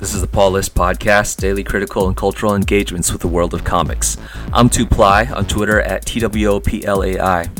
This 0.00 0.14
is 0.14 0.22
the 0.22 0.28
Paul 0.28 0.52
List 0.52 0.74
Podcast, 0.74 1.36
daily 1.36 1.62
critical 1.62 2.08
and 2.08 2.16
cultural 2.16 2.54
engagements 2.54 3.12
with 3.12 3.20
the 3.20 3.28
world 3.28 3.52
of 3.52 3.64
comics. 3.64 4.16
I'm 4.50 4.70
Tuplai 4.70 5.30
on 5.30 5.44
Twitter 5.44 5.78
at 5.82 6.06
TWOPLAI. 6.06 7.50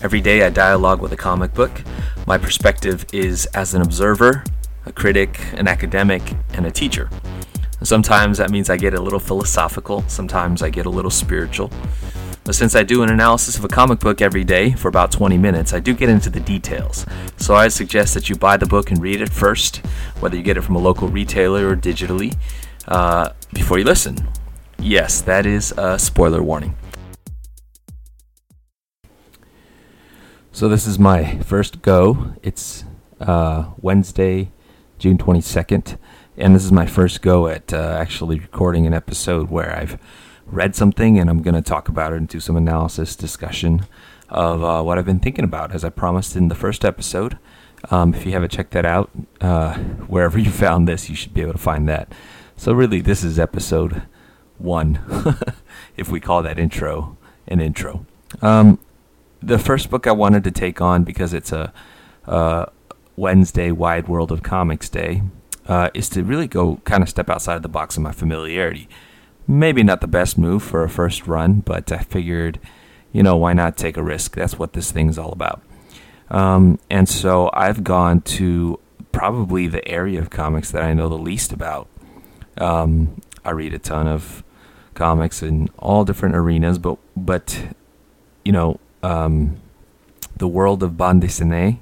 Every 0.00 0.20
day 0.20 0.46
I 0.46 0.50
dialogue 0.50 1.02
with 1.02 1.12
a 1.12 1.16
comic 1.16 1.54
book. 1.54 1.82
My 2.24 2.38
perspective 2.38 3.04
is 3.12 3.46
as 3.46 3.74
an 3.74 3.82
observer, 3.82 4.44
a 4.86 4.92
critic, 4.92 5.40
an 5.54 5.66
academic, 5.66 6.22
and 6.52 6.66
a 6.66 6.70
teacher. 6.70 7.10
Sometimes 7.82 8.38
that 8.38 8.50
means 8.52 8.70
I 8.70 8.76
get 8.76 8.94
a 8.94 9.02
little 9.02 9.18
philosophical, 9.18 10.04
sometimes 10.06 10.62
I 10.62 10.70
get 10.70 10.86
a 10.86 10.90
little 10.90 11.10
spiritual. 11.10 11.68
But 12.48 12.54
since 12.54 12.74
I 12.74 12.82
do 12.82 13.02
an 13.02 13.10
analysis 13.10 13.58
of 13.58 13.64
a 13.66 13.68
comic 13.68 13.98
book 13.98 14.22
every 14.22 14.42
day 14.42 14.72
for 14.72 14.88
about 14.88 15.12
20 15.12 15.36
minutes, 15.36 15.74
I 15.74 15.80
do 15.80 15.92
get 15.92 16.08
into 16.08 16.30
the 16.30 16.40
details. 16.40 17.04
So 17.36 17.54
I 17.54 17.68
suggest 17.68 18.14
that 18.14 18.30
you 18.30 18.36
buy 18.36 18.56
the 18.56 18.64
book 18.64 18.90
and 18.90 19.02
read 19.02 19.20
it 19.20 19.28
first, 19.28 19.84
whether 20.20 20.34
you 20.34 20.42
get 20.42 20.56
it 20.56 20.62
from 20.62 20.74
a 20.74 20.78
local 20.78 21.08
retailer 21.08 21.68
or 21.68 21.76
digitally, 21.76 22.38
uh, 22.86 23.34
before 23.52 23.78
you 23.78 23.84
listen. 23.84 24.16
Yes, 24.78 25.20
that 25.20 25.44
is 25.44 25.74
a 25.76 25.98
spoiler 25.98 26.42
warning. 26.42 26.74
So 30.50 30.70
this 30.70 30.86
is 30.86 30.98
my 30.98 31.40
first 31.40 31.82
go. 31.82 32.32
It's 32.42 32.82
uh, 33.20 33.72
Wednesday, 33.82 34.52
June 34.98 35.18
22nd, 35.18 35.98
and 36.38 36.54
this 36.54 36.64
is 36.64 36.72
my 36.72 36.86
first 36.86 37.20
go 37.20 37.46
at 37.46 37.74
uh, 37.74 37.98
actually 38.00 38.38
recording 38.38 38.86
an 38.86 38.94
episode 38.94 39.50
where 39.50 39.76
I've 39.76 39.98
read 40.50 40.74
something 40.74 41.18
and 41.18 41.28
I'm 41.30 41.42
going 41.42 41.54
to 41.54 41.62
talk 41.62 41.88
about 41.88 42.12
it 42.12 42.16
and 42.16 42.28
do 42.28 42.40
some 42.40 42.56
analysis, 42.56 43.16
discussion 43.16 43.86
of 44.28 44.62
uh, 44.62 44.82
what 44.82 44.98
I've 44.98 45.06
been 45.06 45.20
thinking 45.20 45.44
about, 45.44 45.72
as 45.72 45.84
I 45.84 45.90
promised 45.90 46.36
in 46.36 46.48
the 46.48 46.54
first 46.54 46.84
episode. 46.84 47.38
Um, 47.90 48.12
if 48.14 48.26
you 48.26 48.32
haven't 48.32 48.50
checked 48.50 48.72
that 48.72 48.84
out, 48.84 49.10
uh, 49.40 49.74
wherever 50.08 50.38
you 50.38 50.50
found 50.50 50.88
this, 50.88 51.08
you 51.08 51.16
should 51.16 51.34
be 51.34 51.40
able 51.42 51.52
to 51.52 51.58
find 51.58 51.88
that. 51.88 52.12
So, 52.56 52.72
really, 52.72 53.00
this 53.00 53.22
is 53.22 53.38
episode 53.38 54.02
one, 54.58 54.98
if 55.96 56.08
we 56.08 56.18
call 56.18 56.42
that 56.42 56.58
intro 56.58 57.16
an 57.46 57.60
intro. 57.60 58.04
Um, 58.42 58.78
the 59.40 59.58
first 59.58 59.90
book 59.90 60.06
I 60.06 60.12
wanted 60.12 60.44
to 60.44 60.50
take 60.50 60.80
on 60.80 61.04
because 61.04 61.32
it's 61.32 61.52
a, 61.52 61.72
Wednesday 63.16 63.72
Wide 63.72 64.06
World 64.06 64.30
of 64.30 64.42
Comics 64.42 64.88
Day 64.88 65.22
uh, 65.66 65.90
is 65.92 66.08
to 66.10 66.22
really 66.22 66.46
go 66.46 66.76
kind 66.84 67.02
of 67.02 67.08
step 67.08 67.28
outside 67.28 67.56
of 67.56 67.62
the 67.62 67.68
box 67.68 67.96
of 67.96 68.02
my 68.02 68.12
familiarity 68.12 68.88
maybe 69.48 69.82
not 69.82 70.02
the 70.02 70.06
best 70.06 70.36
move 70.36 70.62
for 70.62 70.84
a 70.84 70.90
first 70.90 71.26
run, 71.26 71.60
but 71.60 71.90
I 71.90 71.98
figured, 71.98 72.60
you 73.12 73.22
know, 73.22 73.36
why 73.36 73.54
not 73.54 73.78
take 73.78 73.96
a 73.96 74.02
risk? 74.02 74.36
That's 74.36 74.58
what 74.58 74.74
this 74.74 74.92
thing's 74.92 75.18
all 75.18 75.32
about. 75.32 75.62
Um, 76.30 76.78
and 76.90 77.08
so 77.08 77.50
I've 77.54 77.82
gone 77.82 78.20
to 78.20 78.78
probably 79.10 79.66
the 79.66 79.86
area 79.88 80.20
of 80.20 80.28
comics 80.28 80.70
that 80.70 80.82
I 80.82 80.92
know 80.92 81.08
the 81.08 81.16
least 81.16 81.52
about. 81.52 81.88
Um, 82.58 83.22
I 83.44 83.50
read 83.50 83.72
a 83.72 83.78
ton 83.78 84.06
of 84.06 84.44
comics 84.94 85.42
in 85.42 85.70
all 85.78 86.04
different 86.04 86.36
arenas, 86.36 86.78
but 86.78 86.98
but 87.16 87.74
you 88.44 88.52
know, 88.52 88.78
um, 89.02 89.56
the 90.36 90.48
world 90.48 90.82
of 90.82 90.96
bande 90.96 91.22
dessinée. 91.22 91.78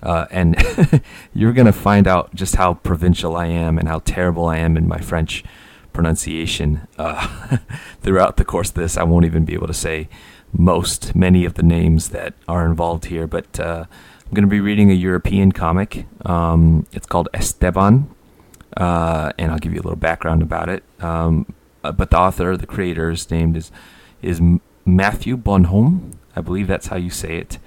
Uh, 0.00 0.26
and 0.30 0.54
you're 1.34 1.52
going 1.52 1.66
to 1.66 1.72
find 1.72 2.06
out 2.06 2.32
just 2.32 2.54
how 2.54 2.74
provincial 2.74 3.36
I 3.36 3.46
am 3.46 3.78
and 3.78 3.88
how 3.88 3.98
terrible 4.00 4.46
I 4.46 4.58
am 4.58 4.76
in 4.76 4.86
my 4.86 4.98
French 4.98 5.42
pronunciation 5.98 6.86
uh, 6.96 7.58
throughout 8.02 8.36
the 8.36 8.44
course 8.44 8.68
of 8.68 8.76
this. 8.76 8.96
I 8.96 9.02
won't 9.02 9.24
even 9.24 9.44
be 9.44 9.54
able 9.54 9.66
to 9.66 9.74
say 9.74 10.08
most, 10.52 11.16
many 11.16 11.44
of 11.44 11.54
the 11.54 11.64
names 11.64 12.10
that 12.10 12.34
are 12.46 12.64
involved 12.64 13.06
here, 13.06 13.26
but 13.26 13.58
uh, 13.58 13.84
I'm 13.88 14.32
going 14.32 14.44
to 14.44 14.48
be 14.48 14.60
reading 14.60 14.92
a 14.92 14.94
European 14.94 15.50
comic. 15.50 16.06
Um, 16.24 16.86
it's 16.92 17.04
called 17.04 17.28
Esteban, 17.34 18.14
uh, 18.76 19.32
and 19.36 19.50
I'll 19.50 19.58
give 19.58 19.72
you 19.74 19.80
a 19.80 19.82
little 19.82 19.96
background 19.96 20.40
about 20.40 20.68
it. 20.68 20.84
Um, 21.00 21.52
uh, 21.82 21.90
but 21.90 22.10
the 22.10 22.18
author, 22.18 22.56
the 22.56 22.68
creator, 22.68 23.10
is 23.10 23.28
named 23.28 23.56
is 23.56 23.72
is 24.22 24.40
Matthew 24.84 25.36
Bonhomme. 25.36 26.12
I 26.36 26.42
believe 26.42 26.68
that's 26.68 26.86
how 26.86 26.96
you 26.96 27.10
say 27.10 27.38
it. 27.38 27.58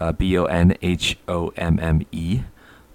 Uh, 0.00 0.12
B 0.12 0.38
O 0.38 0.46
N 0.46 0.74
H 0.80 1.18
O 1.28 1.52
M 1.58 1.78
M 1.78 2.00
E. 2.12 2.44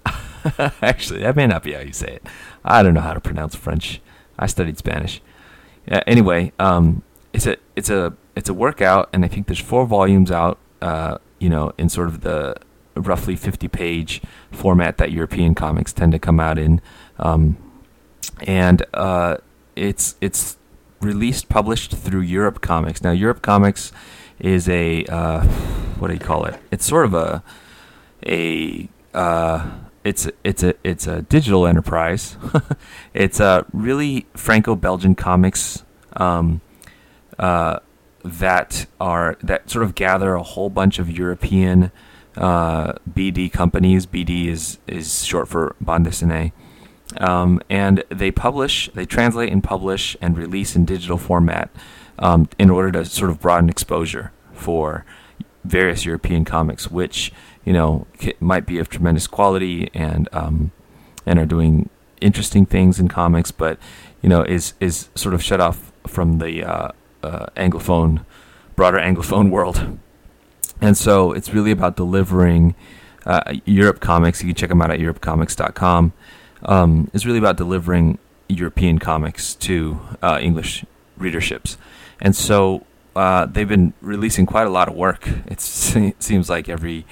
Actually, 0.82 1.20
that 1.20 1.36
may 1.36 1.46
not 1.46 1.62
be 1.62 1.74
how 1.74 1.80
you 1.80 1.92
say 1.92 2.14
it. 2.14 2.26
I 2.64 2.82
don't 2.82 2.94
know 2.94 3.00
how 3.02 3.14
to 3.14 3.20
pronounce 3.20 3.54
French. 3.54 4.00
I 4.40 4.46
studied 4.46 4.78
Spanish. 4.78 5.22
Yeah, 5.86 6.02
anyway, 6.06 6.52
um, 6.58 7.02
it's 7.32 7.46
a 7.46 7.56
it's 7.76 7.90
a 7.90 8.14
it's 8.34 8.48
a 8.48 8.54
workout, 8.54 9.08
and 9.12 9.24
I 9.24 9.28
think 9.28 9.46
there's 9.46 9.60
four 9.60 9.86
volumes 9.86 10.30
out. 10.30 10.58
Uh, 10.82 11.18
you 11.38 11.48
know, 11.48 11.72
in 11.78 11.88
sort 11.88 12.08
of 12.08 12.22
the 12.22 12.56
roughly 12.96 13.36
50 13.36 13.68
page 13.68 14.20
format 14.50 14.96
that 14.98 15.12
European 15.12 15.54
comics 15.54 15.92
tend 15.92 16.12
to 16.12 16.18
come 16.18 16.40
out 16.40 16.58
in, 16.58 16.80
um, 17.18 17.56
and 18.40 18.84
uh, 18.94 19.36
it's 19.76 20.16
it's 20.20 20.56
released 21.00 21.48
published 21.48 21.92
through 21.96 22.20
Europe 22.20 22.60
Comics. 22.60 23.02
Now, 23.02 23.12
Europe 23.12 23.42
Comics 23.42 23.92
is 24.38 24.68
a 24.68 25.04
uh, 25.06 25.44
what 25.98 26.08
do 26.08 26.14
you 26.14 26.20
call 26.20 26.44
it? 26.46 26.58
It's 26.70 26.86
sort 26.86 27.04
of 27.04 27.14
a 27.14 27.42
a 28.26 28.88
uh, 29.14 29.70
it's 30.04 30.28
it's 30.44 30.62
a 30.62 30.74
it's 30.82 31.06
a 31.06 31.22
digital 31.22 31.66
enterprise. 31.66 32.36
it's 33.14 33.40
a 33.40 33.66
really 33.72 34.26
Franco-Belgian 34.34 35.14
comics 35.14 35.84
um, 36.14 36.60
uh, 37.38 37.80
that 38.24 38.86
are 39.00 39.36
that 39.42 39.68
sort 39.70 39.84
of 39.84 39.94
gather 39.94 40.34
a 40.34 40.42
whole 40.42 40.70
bunch 40.70 40.98
of 40.98 41.10
European 41.10 41.92
uh, 42.36 42.94
BD 43.12 43.52
companies. 43.52 44.06
BD 44.06 44.46
is 44.46 44.78
is 44.86 45.24
short 45.24 45.48
for 45.48 45.76
bande 45.80 46.06
dessinée. 46.06 46.52
Um, 47.18 47.60
and 47.68 48.04
they 48.08 48.30
publish, 48.30 48.88
they 48.94 49.04
translate 49.04 49.52
and 49.52 49.64
publish 49.64 50.16
and 50.20 50.38
release 50.38 50.76
in 50.76 50.84
digital 50.84 51.18
format 51.18 51.68
um, 52.20 52.48
in 52.56 52.70
order 52.70 52.92
to 52.92 53.04
sort 53.04 53.30
of 53.32 53.40
broaden 53.40 53.68
exposure 53.68 54.30
for 54.52 55.04
various 55.64 56.04
European 56.04 56.44
comics, 56.44 56.90
which 56.90 57.32
you 57.64 57.72
know 57.72 58.06
might 58.40 58.66
be 58.66 58.78
of 58.78 58.88
tremendous 58.88 59.26
quality 59.26 59.90
and 59.94 60.28
um, 60.32 60.72
and 61.26 61.38
are 61.38 61.46
doing 61.46 61.88
interesting 62.20 62.66
things 62.66 62.98
in 63.00 63.08
comics, 63.08 63.50
but 63.50 63.78
you 64.22 64.28
know 64.28 64.42
is 64.42 64.74
is 64.80 65.08
sort 65.14 65.34
of 65.34 65.42
shut 65.42 65.60
off 65.60 65.92
from 66.06 66.38
the 66.38 66.64
uh, 66.64 66.88
uh, 67.22 67.46
anglophone, 67.56 68.24
broader 68.76 68.98
anglophone 68.98 69.50
world. 69.56 69.98
And 70.80 70.96
so 70.96 71.32
it's 71.32 71.52
really 71.52 71.70
about 71.70 71.96
delivering 71.96 72.74
uh, 73.26 73.54
Europe 73.66 74.00
comics. 74.00 74.42
You 74.42 74.48
can 74.48 74.54
check 74.54 74.70
them 74.70 74.80
out 74.80 74.90
at 74.90 74.98
europecomics.com. 74.98 76.12
Um, 76.62 77.10
it's 77.12 77.26
really 77.26 77.38
about 77.38 77.58
delivering 77.58 78.18
European 78.48 78.98
comics 78.98 79.54
to 79.56 80.00
uh, 80.22 80.38
English 80.40 80.84
readerships. 81.18 81.76
And 82.20 82.34
so 82.34 82.86
uh, 83.16 83.46
they've 83.46 83.68
been 83.68 83.92
releasing 84.00 84.46
quite 84.46 84.66
a 84.66 84.70
lot 84.70 84.88
of 84.88 84.94
work. 84.94 85.28
It's, 85.46 85.96
it 85.96 86.22
seems 86.22 86.48
like 86.48 86.68
every 86.68 87.06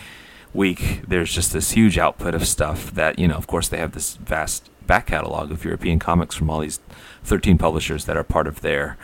week 0.55 1.03
there's 1.07 1.33
just 1.33 1.53
this 1.53 1.73
huge 1.73 1.99
output 1.99 2.35
of 2.35 2.47
stuff 2.47 2.93
that 2.93 3.19
you 3.19 3.29
know. 3.29 3.37
Of 3.37 3.47
course, 3.47 3.69
they 3.69 3.79
have 3.79 3.93
this 3.93 4.17
vast 4.17 4.71
back 4.87 5.07
catalog 5.07 5.51
of 5.51 5.65
European 5.65 5.99
comics 5.99 6.35
from 6.35 6.51
all 6.51 6.61
these 6.61 6.81
13 7.25 7.59
publishers 7.59 8.07
that 8.07 8.17
are 8.17 8.25
part 8.25 8.47
of 8.47 8.61
their 8.61 8.97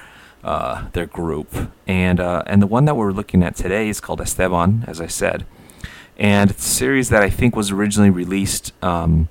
uh, 0.43 0.89
their 0.93 1.07
group. 1.07 1.71
And 1.87 2.21
uh, 2.21 2.43
and 2.47 2.61
the 2.61 2.67
one 2.67 2.85
that 2.85 2.97
we're 2.97 3.13
looking 3.13 3.43
at 3.43 3.57
today 3.57 3.89
is 3.89 4.01
called 4.01 4.21
Esteban, 4.21 4.85
as 4.87 5.01
I 5.01 5.07
said, 5.07 5.47
and 6.17 6.51
it's 6.51 6.65
a 6.65 6.71
series 6.71 7.09
that 7.09 7.23
I 7.23 7.31
think 7.31 7.57
was 7.57 7.71
originally 7.71 8.11
released 8.11 8.73
um, 8.83 9.29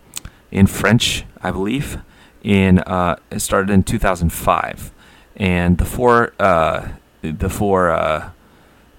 in 0.51 0.67
French, 0.67 1.25
I 1.41 1.51
believe. 1.51 1.99
In 2.43 2.79
uh, 2.79 3.15
it 3.31 3.39
started 3.39 3.69
in 3.69 3.83
2005, 3.83 4.91
and 5.37 5.77
the 5.77 5.85
four 5.85 6.33
uh, 6.39 6.89
the 7.31 7.49
four 7.49 7.91
uh, 7.91 8.31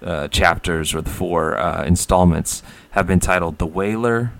uh, 0.03 0.27
chapters 0.27 0.93
or 0.93 1.01
the 1.01 1.09
four 1.09 1.57
uh, 1.57 1.83
installments 1.83 2.63
have 2.91 3.07
been 3.07 3.19
titled 3.19 3.57
The 3.57 3.65
Whaler, 3.65 4.33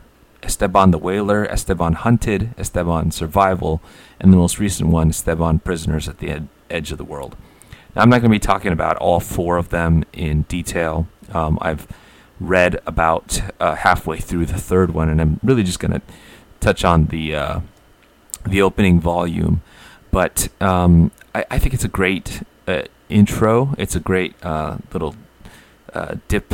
Esteban 0.44 0.92
the 0.92 0.98
Whaler, 0.98 1.46
Esteban 1.50 1.94
Hunted, 1.94 2.54
Esteban 2.58 3.12
Survival, 3.12 3.82
and 4.20 4.32
the 4.32 4.38
most 4.38 4.60
recent 4.60 4.90
one, 4.90 5.10
Esteban 5.10 5.60
Prisoners 5.60 6.08
at 6.08 6.20
the 6.20 6.30
ed- 6.30 6.48
Edge 6.70 6.92
of 6.92 6.98
the 6.98 7.04
World. 7.04 7.36
Now, 7.96 8.02
I'm 8.02 8.10
not 8.10 8.22
going 8.22 8.32
to 8.32 8.36
be 8.36 8.40
talking 8.40 8.72
about 8.72 8.98
all 8.98 9.20
four 9.20 9.58
of 9.58 9.70
them 9.70 10.04
in 10.14 10.44
detail. 10.44 11.08
Um, 11.32 11.58
I've 11.62 11.88
read 12.40 12.80
about 12.86 13.42
uh, 13.60 13.76
halfway 13.76 14.20
through 14.20 14.48
the 14.48 14.60
third 14.60 14.94
one, 14.94 15.10
and 15.10 15.22
I'm 15.22 15.40
really 15.44 15.64
just 15.64 15.80
going 15.80 15.94
to 15.94 16.02
touch 16.60 16.84
on 16.84 17.08
the 17.08 17.36
uh, 17.36 17.60
the 18.46 18.62
opening 18.62 19.00
volume. 19.00 19.62
But 20.12 20.50
um, 20.62 21.12
I, 21.34 21.46
I, 21.52 21.60
think 21.60 21.74
it's 21.74 21.84
a 21.84 21.90
great 21.90 22.44
uh, 22.68 22.84
intro. 23.10 23.76
It's 23.78 23.96
a 23.96 24.00
great 24.00 24.36
uh, 24.44 24.78
little 24.94 25.16
uh, 25.94 26.16
dip, 26.28 26.54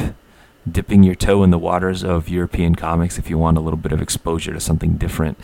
dipping 0.69 1.03
your 1.03 1.15
toe 1.15 1.44
in 1.44 1.51
the 1.51 1.57
waters 1.57 2.03
of 2.03 2.30
European 2.30 2.75
comics 2.75 3.18
if 3.18 3.30
you 3.30 3.38
want 3.38 3.57
a 3.57 3.62
little 3.62 3.77
bit 3.77 3.92
of 3.92 4.01
exposure 4.01 4.53
to 4.53 4.59
something 4.59 4.98
different. 4.98 5.39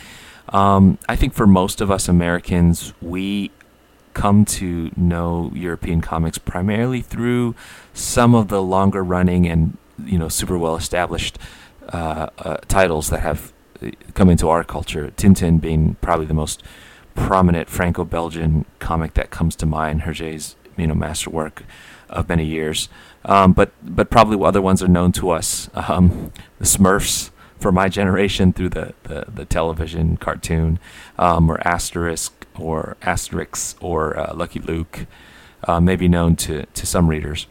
Um, 0.50 0.98
I 1.10 1.16
think 1.16 1.34
for 1.34 1.48
most 1.48 1.82
of 1.82 1.92
us 1.92 2.08
Americans, 2.08 2.94
we 3.02 3.52
come 4.14 4.46
to 4.46 4.90
know 4.96 5.52
European 5.54 6.02
comics 6.02 6.38
primarily 6.38 7.02
through 7.02 7.54
some 7.94 8.34
of 8.34 8.48
the 8.48 8.62
longer 8.62 9.04
running 9.04 9.46
and 9.46 9.78
you 10.04 10.18
know 10.18 10.28
super 10.28 10.58
well 10.58 10.76
established 10.76 11.38
uh, 11.90 12.28
uh, 12.40 12.58
titles 12.68 13.10
that 13.10 13.20
have 13.20 13.54
uh, 13.82 13.92
come 14.14 14.30
into 14.30 14.50
our 14.50 14.64
culture. 14.64 15.12
Tintin 15.18 15.62
being 15.62 15.96
probably 16.02 16.26
the 16.26 16.34
most 16.34 16.64
prominent 17.16 17.70
Franco-Belgian 17.70 18.66
comic 18.80 19.14
that 19.16 19.30
comes 19.30 19.56
to 19.56 19.66
mind. 19.66 20.02
Hergé's 20.02 20.56
you 20.78 20.88
know 20.88 20.96
masterwork 20.96 21.64
of 22.10 22.30
many 22.30 22.46
years. 22.46 22.90
Um, 23.26 23.54
but 23.54 23.72
but 23.84 24.10
probably 24.10 24.44
other 24.46 24.62
ones 24.62 24.82
are 24.82 24.88
known 24.88 25.12
to 25.14 25.30
us. 25.30 25.70
Um, 25.74 26.32
the 26.60 26.66
Smurfs 26.66 27.32
for 27.60 27.72
my 27.72 27.90
generation 27.90 28.54
through 28.54 28.70
the, 28.70 28.94
the, 29.04 29.26
the 29.34 29.46
television 29.46 30.18
cartoon, 30.18 30.80
um, 31.18 31.50
or 31.50 31.60
Asterisk 31.68 32.46
or 32.58 32.98
Asterix 33.02 33.76
or 33.82 34.18
uh, 34.18 34.34
Lucky 34.34 34.60
Luke, 34.60 35.08
uh, 35.68 35.80
may 35.80 35.96
be 35.96 36.08
known 36.08 36.36
to, 36.36 36.66
to 36.66 36.86
some 36.86 37.08
readers. 37.08 37.48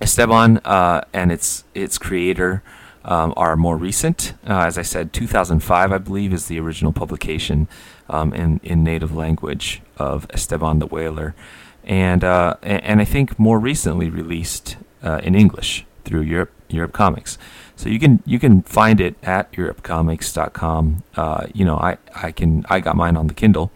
Esteban 0.00 0.58
uh, 0.64 1.02
and 1.12 1.30
its 1.30 1.62
its 1.74 1.96
creator 1.96 2.62
um, 3.04 3.32
are 3.36 3.56
more 3.56 3.76
recent. 3.76 4.34
Uh, 4.46 4.64
as 4.66 4.76
I 4.76 4.82
said, 4.82 5.12
2005, 5.12 5.92
I 5.92 5.98
believe, 5.98 6.32
is 6.32 6.46
the 6.46 6.58
original 6.58 6.92
publication 6.92 7.68
um, 8.08 8.34
in 8.34 8.60
in 8.64 8.82
native 8.82 9.14
language 9.14 9.80
of 9.98 10.26
Esteban 10.30 10.80
the 10.80 10.86
Whaler 10.86 11.36
and 11.84 12.24
uh, 12.24 12.56
and 12.62 13.00
I 13.00 13.04
think 13.04 13.38
more 13.38 13.58
recently 13.58 14.10
released 14.10 14.76
uh, 15.02 15.20
in 15.22 15.34
English 15.34 15.84
through 16.04 16.22
Europe 16.22 16.52
Europe 16.68 16.92
Comics. 16.92 17.38
So 17.76 17.88
you 17.88 17.98
can 17.98 18.22
you 18.24 18.38
can 18.38 18.62
find 18.62 19.00
it 19.00 19.16
at 19.22 19.52
europecomics.com. 19.52 21.02
Uh, 21.16 21.46
you 21.52 21.64
know, 21.64 21.76
I, 21.76 21.98
I 22.14 22.32
can 22.32 22.64
I 22.68 22.80
got 22.80 22.96
mine 22.96 23.16
on 23.16 23.26
the 23.26 23.34
Kindle, 23.34 23.72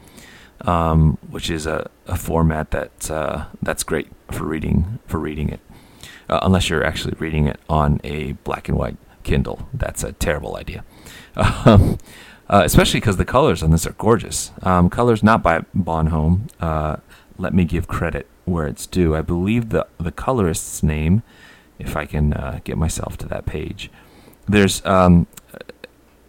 um, 0.62 1.18
which 1.30 1.50
is 1.50 1.66
a, 1.66 1.90
a 2.06 2.16
format 2.16 2.70
that 2.70 3.10
uh, 3.10 3.46
that's 3.62 3.82
great 3.82 4.08
for 4.30 4.44
reading 4.44 4.98
for 5.06 5.18
reading 5.18 5.48
it. 5.48 5.60
Uh, 6.28 6.40
unless 6.42 6.68
you're 6.68 6.84
actually 6.84 7.14
reading 7.18 7.46
it 7.46 7.60
on 7.68 8.00
a 8.02 8.32
black 8.44 8.68
and 8.68 8.76
white 8.76 8.96
Kindle, 9.22 9.68
that's 9.72 10.02
a 10.02 10.12
terrible 10.12 10.56
idea. 10.56 10.84
Um, 11.66 11.98
uh, 12.48 12.62
especially 12.64 13.00
because 13.00 13.16
the 13.16 13.24
colors 13.24 13.62
on 13.62 13.72
this 13.72 13.86
are 13.86 13.92
gorgeous. 13.92 14.52
Um, 14.62 14.88
colors 14.88 15.22
not 15.22 15.42
by 15.42 15.64
Bonhomme 15.74 16.46
let 17.38 17.54
me 17.54 17.64
give 17.64 17.88
credit 17.88 18.26
where 18.44 18.66
it's 18.66 18.86
due. 18.86 19.14
I 19.14 19.22
believe 19.22 19.70
the 19.70 19.86
the 19.98 20.12
colorist's 20.12 20.82
name, 20.82 21.22
if 21.78 21.96
I 21.96 22.06
can 22.06 22.32
uh, 22.32 22.60
get 22.64 22.78
myself 22.78 23.16
to 23.18 23.28
that 23.28 23.46
page. 23.46 23.90
There's 24.48 24.84
um, 24.84 25.26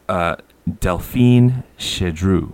uh, 0.10 0.38
Delphine 0.80 1.64
Chedru, 1.78 2.54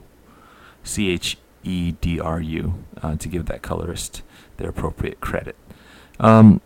C 0.83 1.09
H 1.09 1.37
E 1.63 1.93
D 2.01 2.19
R 2.19 2.39
U, 2.39 2.83
uh, 3.01 3.15
to 3.15 3.27
give 3.27 3.45
that 3.45 3.61
colorist 3.61 4.21
their 4.57 4.69
appropriate 4.69 5.21
credit. 5.21 5.55
Um, 6.19 6.61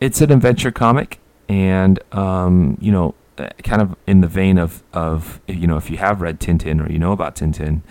it's 0.00 0.20
an 0.20 0.32
adventure 0.32 0.70
comic, 0.70 1.20
and 1.48 2.00
um, 2.12 2.76
you 2.80 2.90
know, 2.90 3.14
uh, 3.38 3.50
kind 3.62 3.80
of 3.80 3.96
in 4.06 4.20
the 4.20 4.28
vein 4.28 4.58
of 4.58 4.82
of 4.92 5.40
you 5.46 5.66
know, 5.66 5.76
if 5.76 5.90
you 5.90 5.98
have 5.98 6.20
read 6.20 6.40
Tintin 6.40 6.84
or 6.84 6.90
you 6.90 6.98
know 6.98 7.12
about 7.12 7.36
Tintin, 7.36 7.82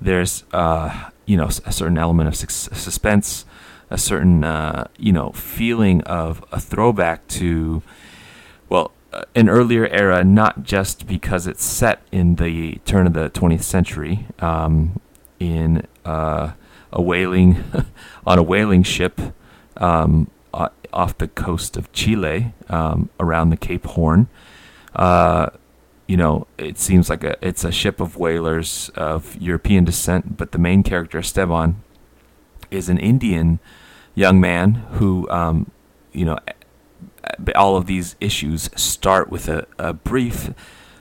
there's 0.00 0.44
uh, 0.52 1.10
you 1.26 1.36
know 1.36 1.46
a 1.64 1.72
certain 1.72 1.98
element 1.98 2.28
of 2.28 2.36
suspense, 2.36 3.44
a 3.90 3.98
certain 3.98 4.44
uh, 4.44 4.88
you 4.98 5.12
know 5.12 5.32
feeling 5.32 6.02
of 6.02 6.44
a 6.52 6.60
throwback 6.60 7.26
to 7.28 7.82
well 8.68 8.92
uh, 9.12 9.22
an 9.34 9.48
earlier 9.48 9.86
era, 9.88 10.24
not 10.24 10.62
just 10.62 11.06
because 11.06 11.46
it's 11.46 11.64
set 11.64 12.00
in 12.10 12.36
the 12.36 12.76
turn 12.84 13.06
of 13.06 13.12
the 13.12 13.30
20th 13.30 13.62
century 13.62 14.26
um, 14.38 15.00
in 15.38 15.86
uh, 16.04 16.52
a 16.92 17.02
whaling 17.02 17.62
on 18.26 18.38
a 18.38 18.42
whaling 18.42 18.82
ship 18.82 19.20
um, 19.76 20.30
off 20.92 21.18
the 21.18 21.28
coast 21.28 21.76
of 21.76 21.92
Chile 21.92 22.54
um, 22.68 23.10
around 23.20 23.50
the 23.50 23.56
Cape 23.56 23.86
Horn. 23.86 24.28
You 26.06 26.16
know, 26.16 26.46
it 26.56 26.78
seems 26.78 27.10
like 27.10 27.24
a 27.24 27.36
it's 27.46 27.64
a 27.64 27.72
ship 27.72 28.00
of 28.00 28.16
whalers 28.16 28.90
of 28.94 29.36
European 29.40 29.84
descent, 29.84 30.36
but 30.36 30.52
the 30.52 30.58
main 30.58 30.82
character 30.82 31.18
Esteban 31.18 31.82
is 32.70 32.88
an 32.88 32.98
Indian 32.98 33.58
young 34.14 34.40
man 34.40 34.74
who, 34.92 35.28
um, 35.30 35.70
you 36.12 36.24
know, 36.24 36.38
all 37.54 37.76
of 37.76 37.86
these 37.86 38.16
issues 38.20 38.70
start 38.76 39.30
with 39.30 39.48
a, 39.48 39.66
a 39.78 39.92
brief, 39.92 40.50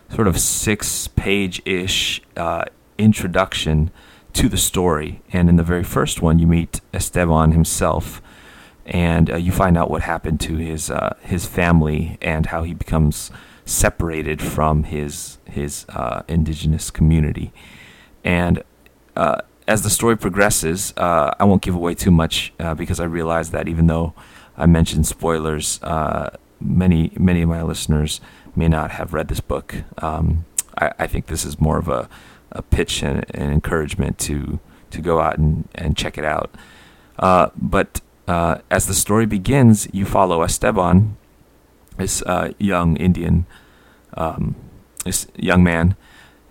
sort 0.09 0.27
of 0.27 0.39
six-page-ish 0.39 2.21
uh, 2.35 2.65
introduction 2.97 3.91
to 4.33 4.49
the 4.49 4.57
story, 4.57 5.21
and 5.31 5.49
in 5.49 5.55
the 5.55 5.63
very 5.63 5.83
first 5.83 6.21
one, 6.21 6.39
you 6.39 6.47
meet 6.47 6.81
Esteban 6.93 7.51
himself, 7.51 8.21
and 8.85 9.31
uh, 9.31 9.35
you 9.35 9.51
find 9.51 9.77
out 9.77 9.89
what 9.89 10.01
happened 10.01 10.39
to 10.41 10.57
his 10.57 10.89
uh, 10.89 11.15
his 11.21 11.45
family 11.45 12.17
and 12.21 12.47
how 12.47 12.63
he 12.63 12.73
becomes 12.73 13.31
separated 13.65 14.41
from 14.41 14.83
his 14.83 15.39
his 15.45 15.85
uh, 15.89 16.21
indigenous 16.27 16.91
community. 16.91 17.51
And 18.23 18.63
uh, 19.15 19.41
as 19.67 19.81
the 19.81 19.89
story 19.89 20.15
progresses, 20.15 20.93
uh, 20.97 21.33
I 21.39 21.43
won't 21.43 21.61
give 21.61 21.75
away 21.75 21.95
too 21.95 22.11
much 22.11 22.53
uh, 22.59 22.75
because 22.75 22.99
I 22.99 23.05
realize 23.05 23.51
that 23.51 23.67
even 23.67 23.87
though 23.87 24.13
I 24.55 24.67
mentioned 24.67 25.07
spoilers, 25.07 25.81
uh, 25.81 26.29
many 26.61 27.11
many 27.17 27.41
of 27.41 27.49
my 27.49 27.63
listeners 27.63 28.21
may 28.55 28.67
not 28.67 28.91
have 28.91 29.13
read 29.13 29.27
this 29.27 29.41
book. 29.41 29.75
Um, 29.97 30.45
I, 30.77 30.91
I, 30.99 31.07
think 31.07 31.25
this 31.25 31.43
is 31.43 31.59
more 31.59 31.77
of 31.77 31.89
a, 31.89 32.07
a 32.51 32.61
pitch 32.61 33.03
and 33.03 33.25
an 33.35 33.51
encouragement 33.51 34.17
to 34.19 34.59
to 34.91 35.01
go 35.01 35.19
out 35.19 35.37
and, 35.37 35.67
and 35.75 35.97
check 35.97 36.17
it 36.17 36.23
out. 36.23 36.53
But 37.17 38.01
as 38.27 38.85
the 38.85 38.93
story 38.93 39.25
begins, 39.25 39.87
you 39.91 40.05
follow 40.05 40.41
Esteban, 40.41 41.17
this 41.97 42.21
uh, 42.23 42.51
young 42.59 42.97
Indian, 42.97 43.45
um, 44.15 44.55
this 45.03 45.27
young 45.35 45.63
man, 45.63 45.95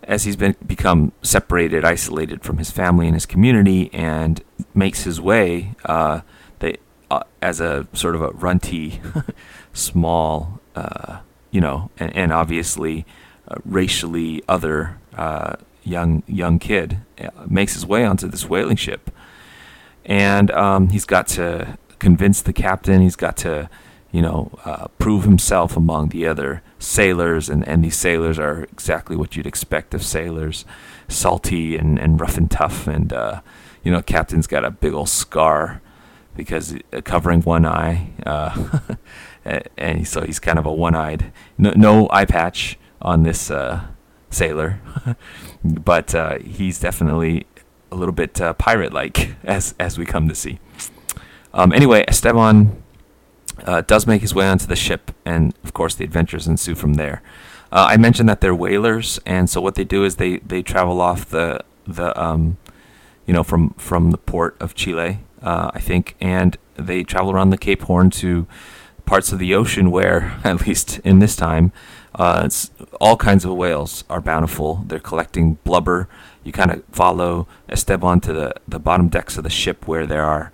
as 0.02 0.24
he's 0.24 0.36
been 0.36 0.56
become 0.66 1.12
separated, 1.22 1.84
isolated 1.84 2.42
from 2.42 2.58
his 2.58 2.70
family 2.70 3.06
and 3.06 3.14
his 3.14 3.26
community, 3.26 3.90
and 3.92 4.42
makes 4.74 5.04
his 5.04 5.20
way 5.20 5.74
uh, 5.84 6.20
they, 6.58 6.76
uh, 7.10 7.22
as 7.40 7.60
a 7.60 7.86
sort 7.92 8.14
of 8.14 8.22
a 8.22 8.28
runty, 8.30 9.00
small, 9.72 10.60
uh, 10.74 11.20
you 11.50 11.60
know, 11.60 11.90
and, 11.98 12.14
and 12.16 12.32
obviously 12.32 13.06
uh, 13.48 13.56
racially 13.64 14.42
other 14.48 14.98
uh, 15.16 15.56
young 15.82 16.22
young 16.26 16.58
kid, 16.58 16.98
makes 17.46 17.74
his 17.74 17.86
way 17.86 18.04
onto 18.04 18.28
this 18.28 18.48
whaling 18.48 18.76
ship, 18.76 19.10
and 20.04 20.50
um, 20.50 20.88
he's 20.88 21.04
got 21.04 21.26
to 21.26 21.78
convince 21.98 22.42
the 22.42 22.52
captain. 22.52 23.00
He's 23.00 23.16
got 23.16 23.36
to 23.38 23.70
you 24.14 24.22
know, 24.22 24.48
uh, 24.64 24.86
prove 25.00 25.24
himself 25.24 25.76
among 25.76 26.10
the 26.10 26.24
other 26.24 26.62
sailors, 26.78 27.48
and, 27.48 27.66
and 27.66 27.82
these 27.84 27.96
sailors 27.96 28.38
are 28.38 28.62
exactly 28.62 29.16
what 29.16 29.34
you'd 29.34 29.44
expect 29.44 29.92
of 29.92 30.04
sailors, 30.04 30.64
salty 31.08 31.76
and, 31.76 31.98
and 31.98 32.20
rough 32.20 32.38
and 32.38 32.48
tough, 32.48 32.86
and 32.86 33.12
uh, 33.12 33.40
you 33.82 33.90
know, 33.90 34.00
captain's 34.00 34.46
got 34.46 34.64
a 34.64 34.70
big 34.70 34.92
old 34.92 35.08
scar 35.08 35.82
because 36.36 36.76
uh, 36.92 37.00
covering 37.00 37.42
one 37.42 37.66
eye, 37.66 38.10
uh, 38.24 38.78
and 39.76 40.06
so 40.06 40.20
he's 40.20 40.38
kind 40.38 40.60
of 40.60 40.64
a 40.64 40.72
one-eyed, 40.72 41.32
no, 41.58 41.72
no 41.74 42.08
eye 42.10 42.24
patch 42.24 42.78
on 43.02 43.24
this 43.24 43.50
uh, 43.50 43.80
sailor, 44.30 44.78
but 45.64 46.14
uh, 46.14 46.38
he's 46.38 46.78
definitely 46.78 47.48
a 47.90 47.96
little 47.96 48.14
bit 48.14 48.34
pirate-like, 48.58 49.34
as 49.42 49.74
as 49.80 49.98
we 49.98 50.06
come 50.06 50.28
to 50.28 50.36
see. 50.36 50.60
Um, 51.52 51.72
anyway, 51.72 52.04
Esteban 52.06 52.83
uh, 53.64 53.82
does 53.82 54.06
make 54.06 54.22
his 54.22 54.34
way 54.34 54.46
onto 54.46 54.66
the 54.66 54.76
ship, 54.76 55.10
and 55.24 55.54
of 55.64 55.72
course, 55.72 55.94
the 55.94 56.04
adventures 56.04 56.46
ensue 56.46 56.74
from 56.74 56.94
there. 56.94 57.22
Uh, 57.72 57.86
I 57.90 57.96
mentioned 57.96 58.28
that 58.28 58.40
they're 58.40 58.54
whalers, 58.54 59.18
and 59.26 59.48
so 59.48 59.60
what 59.60 59.74
they 59.74 59.84
do 59.84 60.04
is 60.04 60.16
they, 60.16 60.38
they 60.38 60.62
travel 60.62 61.00
off 61.00 61.28
the 61.28 61.64
the 61.86 62.18
um, 62.20 62.56
you 63.26 63.34
know 63.34 63.42
from 63.42 63.70
from 63.74 64.10
the 64.10 64.18
port 64.18 64.56
of 64.60 64.74
Chile, 64.74 65.20
uh, 65.42 65.70
I 65.74 65.80
think, 65.80 66.16
and 66.20 66.56
they 66.76 67.02
travel 67.04 67.30
around 67.30 67.50
the 67.50 67.58
Cape 67.58 67.82
Horn 67.82 68.10
to 68.10 68.46
parts 69.06 69.32
of 69.32 69.38
the 69.38 69.54
ocean 69.54 69.90
where, 69.90 70.40
at 70.44 70.66
least 70.66 70.98
in 71.00 71.18
this 71.18 71.36
time, 71.36 71.72
uh, 72.14 72.48
all 73.00 73.16
kinds 73.16 73.44
of 73.44 73.54
whales 73.54 74.04
are 74.08 74.20
bountiful. 74.20 74.84
They're 74.86 75.00
collecting 75.00 75.54
blubber. 75.64 76.08
You 76.42 76.52
kind 76.52 76.70
of 76.70 76.84
follow 76.92 77.48
Esteban 77.68 78.20
to 78.20 78.32
the, 78.32 78.54
the 78.68 78.78
bottom 78.78 79.08
decks 79.08 79.36
of 79.36 79.44
the 79.44 79.50
ship 79.50 79.86
where 79.88 80.06
there 80.06 80.24
are 80.24 80.52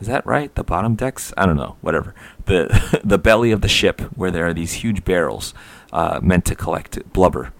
is 0.00 0.06
that 0.06 0.24
right? 0.26 0.52
The 0.54 0.64
bottom 0.64 0.94
decks? 0.94 1.32
I 1.36 1.46
don't 1.46 1.56
know. 1.56 1.76
Whatever. 1.82 2.14
The 2.46 3.00
the 3.04 3.18
belly 3.18 3.52
of 3.52 3.60
the 3.60 3.68
ship 3.68 4.00
where 4.16 4.30
there 4.30 4.46
are 4.46 4.54
these 4.54 4.74
huge 4.74 5.04
barrels 5.04 5.54
uh, 5.92 6.20
meant 6.22 6.44
to 6.46 6.54
collect 6.54 7.12
blubber, 7.12 7.52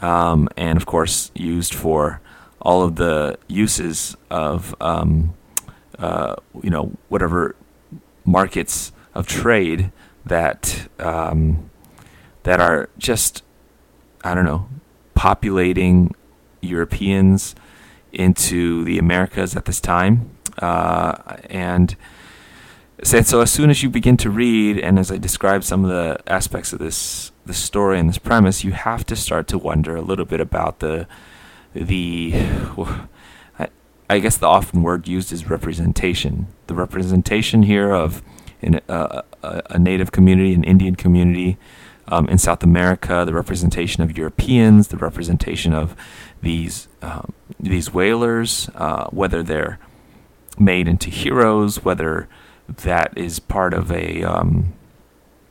um, 0.00 0.48
and 0.56 0.76
of 0.76 0.86
course 0.86 1.30
used 1.34 1.74
for 1.74 2.20
all 2.60 2.82
of 2.82 2.96
the 2.96 3.38
uses 3.46 4.16
of 4.30 4.74
um, 4.80 5.34
uh, 5.98 6.36
you 6.62 6.70
know 6.70 6.92
whatever 7.08 7.54
markets 8.24 8.92
of 9.14 9.26
trade 9.26 9.92
that 10.24 10.88
um, 10.98 11.70
that 12.44 12.60
are 12.60 12.88
just 12.96 13.42
I 14.24 14.34
don't 14.34 14.46
know 14.46 14.68
populating 15.14 16.14
Europeans 16.62 17.54
into 18.12 18.84
the 18.84 18.98
Americas 18.98 19.56
at 19.56 19.66
this 19.66 19.80
time 19.80 20.30
uh, 20.58 21.36
and 21.50 21.96
so 23.02 23.40
as 23.40 23.50
soon 23.50 23.70
as 23.70 23.82
you 23.82 23.90
begin 23.90 24.16
to 24.18 24.30
read, 24.30 24.78
and 24.78 24.98
as 24.98 25.10
I 25.10 25.18
describe 25.18 25.64
some 25.64 25.84
of 25.84 25.90
the 25.90 26.20
aspects 26.26 26.72
of 26.72 26.78
this 26.78 27.32
this 27.44 27.58
story 27.58 27.98
and 27.98 28.08
this 28.08 28.18
premise, 28.18 28.62
you 28.62 28.72
have 28.72 29.04
to 29.06 29.16
start 29.16 29.48
to 29.48 29.58
wonder 29.58 29.96
a 29.96 30.02
little 30.02 30.24
bit 30.24 30.40
about 30.40 30.78
the 30.78 31.06
the 31.74 32.34
I 34.12 34.18
guess 34.18 34.36
the 34.36 34.46
often 34.46 34.82
word 34.82 35.08
used 35.08 35.32
is 35.32 35.48
representation. 35.48 36.48
The 36.66 36.74
representation 36.74 37.62
here 37.62 37.92
of 37.92 38.22
in 38.60 38.80
a, 38.86 39.24
a, 39.42 39.62
a 39.70 39.78
native 39.78 40.12
community, 40.12 40.52
an 40.52 40.64
Indian 40.64 40.96
community 40.96 41.56
um, 42.08 42.28
in 42.28 42.36
South 42.36 42.62
America, 42.62 43.24
the 43.24 43.32
representation 43.32 44.02
of 44.02 44.16
Europeans, 44.16 44.88
the 44.88 44.98
representation 44.98 45.72
of 45.72 45.96
these 46.42 46.88
um, 47.00 47.32
these 47.58 47.94
whalers, 47.94 48.68
uh, 48.74 49.06
whether 49.06 49.42
they're 49.42 49.78
made 50.58 50.88
into 50.88 51.10
heroes, 51.10 51.84
whether 51.84 52.28
that 52.68 53.16
is 53.16 53.38
part 53.38 53.74
of 53.74 53.90
a 53.90 54.22
um, 54.22 54.72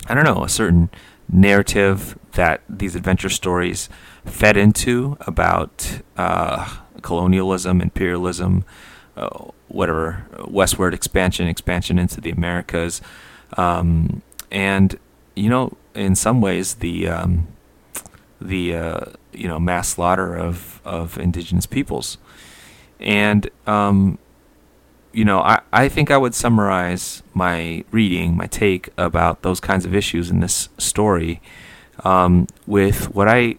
I 0.08 0.14
don't 0.14 0.26
know 0.26 0.44
a 0.44 0.50
certain 0.50 0.90
narrative 1.30 2.18
that 2.34 2.62
these 2.70 2.96
adventure 2.96 3.30
stories 3.30 3.90
fed 4.26 4.58
into 4.58 5.18
about 5.22 6.02
uh, 6.18 6.78
colonialism, 7.02 7.82
imperialism, 7.82 8.64
uh, 9.16 9.46
whatever, 9.68 10.26
westward 10.48 10.94
expansion, 10.94 11.48
expansion 11.48 11.98
into 11.98 12.22
the 12.22 12.30
Americas, 12.30 13.02
um, 13.58 14.22
and 14.52 14.98
you 15.36 15.50
know, 15.50 15.78
in 15.96 16.16
some 16.16 16.42
ways, 16.42 16.76
the 16.76 17.08
um, 17.08 17.48
the 18.40 18.76
uh, 18.76 19.06
you 19.34 19.48
know 19.48 19.60
mass 19.60 19.90
slaughter 19.90 20.36
of 20.36 20.82
of 20.84 21.18
indigenous 21.18 21.66
peoples, 21.66 22.18
and 23.00 23.50
um, 23.68 24.18
you 25.14 25.26
know, 25.26 25.40
I, 25.40 25.62
I 25.74 25.90
think 25.90 26.10
I 26.10 26.18
would 26.18 26.34
summarize 26.34 27.24
my 27.34 27.84
reading, 27.92 28.38
my 28.38 28.48
take 28.48 28.90
about 28.98 29.42
those 29.42 29.60
kinds 29.60 29.86
of 29.86 29.94
issues 29.94 30.30
in 30.30 30.40
this 30.40 30.70
story 30.78 31.42
um, 32.04 32.48
with 32.66 33.14
what 33.14 33.28
I 33.28 33.58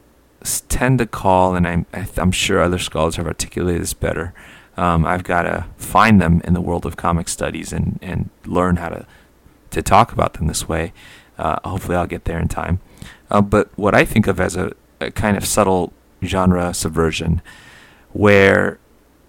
tend 0.68 0.98
to 0.98 1.06
call, 1.06 1.54
and 1.54 1.66
I'm, 1.66 1.86
I'm 2.16 2.32
sure 2.32 2.60
other 2.60 2.78
scholars 2.78 3.16
have 3.16 3.26
articulated 3.26 3.82
this 3.82 3.94
better. 3.94 4.34
Um, 4.76 5.04
I've 5.04 5.24
got 5.24 5.42
to 5.42 5.66
find 5.76 6.20
them 6.20 6.40
in 6.44 6.54
the 6.54 6.60
world 6.60 6.86
of 6.86 6.96
comic 6.96 7.28
studies 7.28 7.72
and, 7.72 7.98
and 8.02 8.30
learn 8.46 8.76
how 8.76 8.88
to, 8.88 9.06
to 9.70 9.82
talk 9.82 10.12
about 10.12 10.34
them 10.34 10.46
this 10.46 10.68
way. 10.68 10.92
Uh, 11.38 11.58
hopefully, 11.64 11.96
I'll 11.96 12.06
get 12.06 12.24
there 12.24 12.38
in 12.38 12.48
time. 12.48 12.80
Uh, 13.30 13.42
but 13.42 13.70
what 13.76 13.94
I 13.94 14.04
think 14.04 14.26
of 14.26 14.40
as 14.40 14.56
a, 14.56 14.72
a 15.00 15.10
kind 15.10 15.36
of 15.36 15.44
subtle 15.46 15.92
genre 16.24 16.72
subversion, 16.72 17.42
where, 18.12 18.78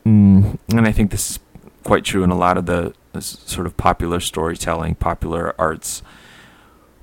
mm, 0.06 0.58
and 0.70 0.88
I 0.88 0.92
think 0.92 1.12
this 1.12 1.32
is 1.32 1.40
quite 1.84 2.04
true 2.04 2.24
in 2.24 2.30
a 2.30 2.38
lot 2.38 2.58
of 2.58 2.66
the 2.66 2.94
sort 3.20 3.68
of 3.68 3.78
popular 3.78 4.20
storytelling, 4.20 4.96
popular 4.96 5.54
arts, 5.60 6.02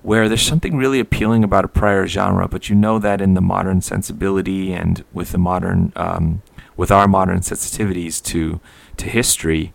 where 0.03 0.29
there's 0.29 0.43
something 0.43 0.77
really 0.77 0.99
appealing 0.99 1.45
about 1.45 1.65
a 1.65 1.69
prior 1.69 2.07
genre, 2.07 2.49
but 2.49 2.69
you 2.69 2.75
know 2.75 2.99
that 2.99 3.21
in 3.21 3.35
the 3.35 3.41
modern 3.41 3.81
sensibility 3.81 4.73
and 4.73 5.05
with 5.13 5.33
the 5.33 5.39
modern, 5.39 5.93
um, 5.97 6.43
with 6.77 6.91
our 6.91 7.07
modern 7.07 7.41
sensitivities 7.41 8.23
to 8.25 8.61
to 8.97 9.07
history, 9.07 9.73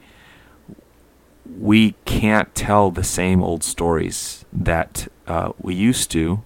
we 1.59 1.93
can't 2.05 2.53
tell 2.55 2.91
the 2.91 3.03
same 3.03 3.41
old 3.41 3.63
stories 3.63 4.45
that 4.51 5.07
uh, 5.27 5.51
we 5.59 5.75
used 5.75 6.11
to. 6.11 6.43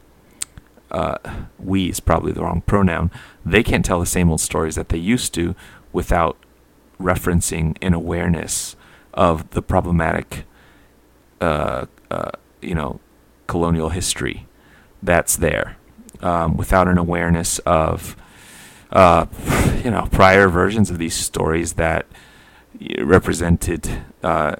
Uh, 0.91 1.17
we 1.59 1.89
is 1.89 1.99
probably 1.99 2.31
the 2.31 2.41
wrong 2.41 2.61
pronoun. 2.61 3.11
They 3.45 3.63
can't 3.63 3.85
tell 3.85 3.99
the 3.99 4.05
same 4.05 4.29
old 4.29 4.41
stories 4.41 4.75
that 4.75 4.89
they 4.89 4.97
used 4.97 5.33
to 5.35 5.55
without 5.93 6.37
referencing 6.99 7.77
an 7.81 7.93
awareness 7.93 8.75
of 9.13 9.49
the 9.51 9.61
problematic, 9.61 10.45
uh, 11.41 11.85
uh, 12.11 12.31
you 12.61 12.75
know, 12.75 12.99
colonial 13.47 13.89
history 13.89 14.47
that's 15.01 15.35
there, 15.37 15.77
um, 16.21 16.57
without 16.57 16.87
an 16.87 16.97
awareness 16.97 17.59
of, 17.59 18.15
uh, 18.91 19.25
you 19.83 19.91
know, 19.91 20.07
prior 20.11 20.47
versions 20.47 20.89
of 20.89 20.97
these 20.97 21.15
stories 21.15 21.73
that 21.73 22.05
represented 22.99 24.03
uh, 24.23 24.55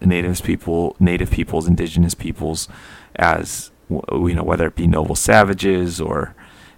natives 0.00 0.40
people, 0.40 0.96
native 0.98 1.30
peoples, 1.30 1.66
indigenous 1.66 2.14
peoples, 2.14 2.68
as 3.16 3.70
you 3.90 4.34
know, 4.34 4.44
whether 4.44 4.66
it 4.66 4.76
be 4.76 4.86
noble 4.86 5.16
savages 5.16 6.00
or, 6.00 6.34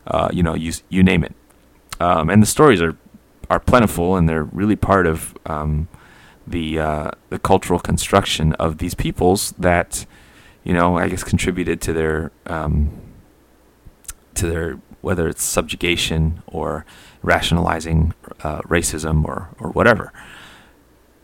uh, 0.07 0.29
you 0.33 0.43
know, 0.43 0.55
you 0.55 0.73
you 0.89 1.03
name 1.03 1.23
it. 1.23 1.35
Um, 2.01 2.31
and 2.31 2.43
the 2.43 2.47
stories 2.47 2.81
are 2.81 2.97
are 3.53 3.61
plentiful 3.61 4.17
and 4.17 4.27
they're 4.27 4.45
really 4.45 4.77
part 4.77 5.07
of 5.07 5.37
um, 5.45 5.87
the 6.47 6.79
uh, 6.79 7.11
the 7.29 7.39
cultural 7.39 7.79
construction 7.79 8.55
of 8.55 8.79
these 8.79 8.95
peoples 8.95 9.53
that 9.59 10.07
you 10.65 10.73
know 10.73 10.97
I 10.97 11.09
guess 11.09 11.23
contributed 11.23 11.83
to 11.83 11.93
their 11.93 12.33
um, 12.47 12.99
to 14.37 14.47
their 14.47 14.81
whether 15.03 15.29
it's 15.29 15.43
subjugation 15.45 16.43
or 16.47 16.87
rationalizing 17.21 18.15
uh, 18.43 18.63
racism 18.63 19.27
or 19.27 19.51
or 19.59 19.71
whatever. 19.71 20.15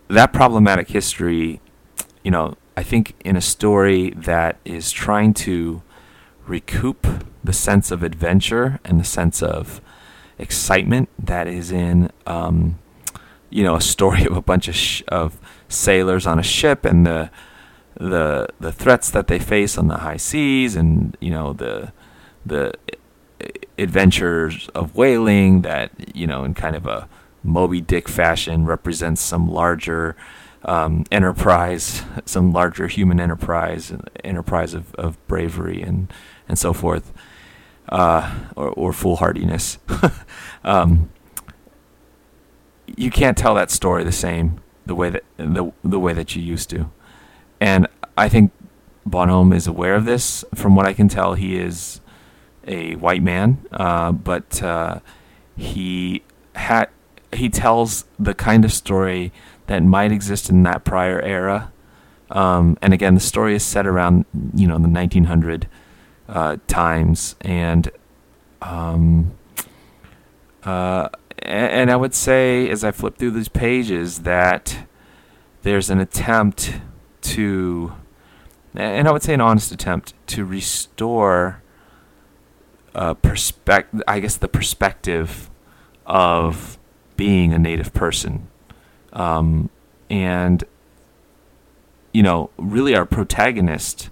That 0.09 0.35
problematic 0.35 0.89
history, 0.91 1.61
you 2.23 2.31
know, 2.31 2.57
I 2.77 2.83
think 2.83 3.15
in 3.25 3.37
a 3.37 3.41
story 3.41 4.11
that 4.11 4.59
is 4.67 4.93
trying 4.93 5.33
to 5.49 5.83
recoup 6.47 7.07
the 7.43 7.53
sense 7.55 7.91
of 7.91 8.03
adventure 8.03 8.81
and 8.85 9.01
the 9.01 9.05
sense 9.05 9.43
of 9.43 9.81
excitement 10.39 11.09
that 11.19 11.47
is 11.47 11.71
in, 11.73 12.11
um, 12.27 12.79
you 13.51 13.63
know, 13.63 13.75
a 13.75 13.81
story 13.81 14.25
of 14.31 14.37
a 14.37 14.43
bunch 14.43 14.69
of 14.69 14.75
sh- 14.75 15.03
of 15.09 15.39
sailors 15.69 16.27
on 16.27 16.39
a 16.39 16.43
ship 16.43 16.85
and 16.85 17.07
the 17.07 17.31
the 17.95 18.49
the 18.61 18.71
threats 18.71 19.11
that 19.11 19.27
they 19.27 19.39
face 19.41 19.77
on 19.77 19.89
the 19.89 19.99
high 19.99 20.17
seas 20.17 20.77
and 20.77 21.17
you 21.21 21.31
know 21.31 21.53
the 21.53 21.93
the 22.47 22.73
adventures 23.77 24.69
of 24.69 24.95
whaling 24.95 25.63
that 25.63 25.91
you 26.15 26.27
know 26.27 26.45
in 26.45 26.55
kind 26.55 26.77
of 26.77 26.87
a 26.87 27.09
Moby 27.43 27.81
Dick 27.81 28.09
fashion 28.09 28.67
represents 28.67 29.21
some 29.21 29.49
larger 29.49 30.17
um, 30.65 31.05
enterprise, 31.11 32.03
some 32.25 32.53
larger 32.53 32.89
human 32.89 33.21
enterprise, 33.21 33.93
enterprise 34.25 34.75
of, 34.75 34.95
of 34.97 35.25
bravery 35.29 35.83
and 35.83 36.13
and 36.49 36.59
so 36.59 36.73
forth 36.73 37.13
uh, 37.89 38.35
or, 38.57 38.69
or 38.71 38.93
foolhardiness. 38.93 39.79
um, 40.65 41.11
you 42.97 43.11
can't 43.11 43.37
tell 43.37 43.55
that 43.55 43.71
story 43.71 44.05
the 44.05 44.13
same 44.13 44.61
the 44.87 44.95
way 44.95 45.11
that 45.11 45.25
the 45.37 45.73
the 45.85 46.01
way 46.01 46.13
that 46.15 46.35
you 46.35 46.43
used 46.43 46.71
to, 46.71 46.91
and 47.61 47.87
I 48.17 48.29
think 48.29 48.53
Bonhomme 49.05 49.53
is 49.53 49.67
aware 49.67 49.95
of 49.95 50.05
this. 50.05 50.45
From 50.55 50.75
what 50.75 50.87
I 50.87 50.93
can 50.95 51.09
tell, 51.09 51.35
he 51.35 51.57
is 51.57 52.01
a 52.67 52.97
white 52.97 53.23
man, 53.23 53.65
uh, 53.73 54.13
but 54.13 54.63
uh, 54.63 55.01
he 55.57 56.23
had 56.55 56.89
he 57.33 57.49
tells 57.49 58.05
the 58.19 58.35
kind 58.35 58.65
of 58.65 58.73
story 58.73 59.33
that 59.67 59.83
might 59.83 60.13
exist 60.13 60.49
in 60.49 60.63
that 60.63 60.85
prior 60.85 61.21
era. 61.21 61.73
Um, 62.31 62.77
and 62.83 62.93
again, 62.93 63.15
the 63.15 63.21
story 63.21 63.55
is 63.55 63.63
set 63.63 63.87
around 63.87 64.25
you 64.55 64.67
know 64.67 64.79
the 64.79 64.89
1900 64.89 65.69
uh, 66.29 66.59
times, 66.67 67.37
and 67.41 67.91
um, 68.61 69.37
uh, 70.65 71.09
and 71.43 71.91
I 71.91 71.97
would 71.97 72.15
say 72.15 72.69
as 72.69 72.85
I 72.85 72.91
flip 72.91 73.17
through 73.17 73.31
these 73.31 73.49
pages 73.49 74.21
that 74.21 74.87
there's 75.63 75.91
an 75.91 75.99
attempt 76.01 76.81
to, 77.23 77.93
and 78.75 79.09
I 79.09 79.11
would 79.11 79.23
say 79.23 79.35
an 79.35 79.41
honest 79.41 79.73
attempt 79.73 80.15
to 80.29 80.45
restore 80.45 81.63
uh, 82.95 83.15
perspective. 83.15 84.03
I 84.07 84.21
guess 84.21 84.37
the 84.37 84.49
perspective 84.49 85.51
of 86.07 86.79
being 87.17 87.53
a 87.53 87.59
native 87.59 87.93
person, 87.93 88.49
um, 89.13 89.71
and 90.11 90.65
you 92.13 92.23
know, 92.23 92.51
really 92.57 92.95
our 92.95 93.07
protagonist, 93.07 94.11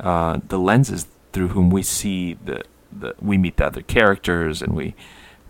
uh, 0.00 0.40
the 0.48 0.58
lenses 0.58 1.06
through 1.36 1.48
whom 1.48 1.68
we 1.68 1.82
see 1.82 2.32
the, 2.32 2.62
the 2.90 3.14
we 3.20 3.36
meet 3.36 3.58
the 3.58 3.66
other 3.66 3.82
characters 3.82 4.62
and 4.62 4.74
we 4.74 4.94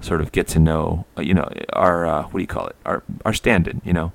sort 0.00 0.20
of 0.20 0.32
get 0.32 0.48
to 0.48 0.58
know 0.58 1.06
uh, 1.16 1.22
you 1.22 1.32
know 1.32 1.48
our 1.74 2.04
uh, 2.04 2.22
what 2.24 2.32
do 2.32 2.40
you 2.40 2.46
call 2.48 2.66
it? 2.66 2.74
Our 2.84 3.04
our 3.24 3.32
stand-in 3.32 3.80
you 3.84 3.92
know? 3.92 4.12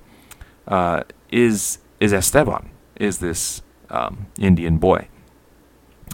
Uh, 0.68 1.04
is 1.30 1.78
is 1.98 2.12
Esteban 2.12 2.68
is 2.96 3.20
this 3.20 3.62
um, 3.88 4.26
Indian 4.38 4.76
boy. 4.76 5.08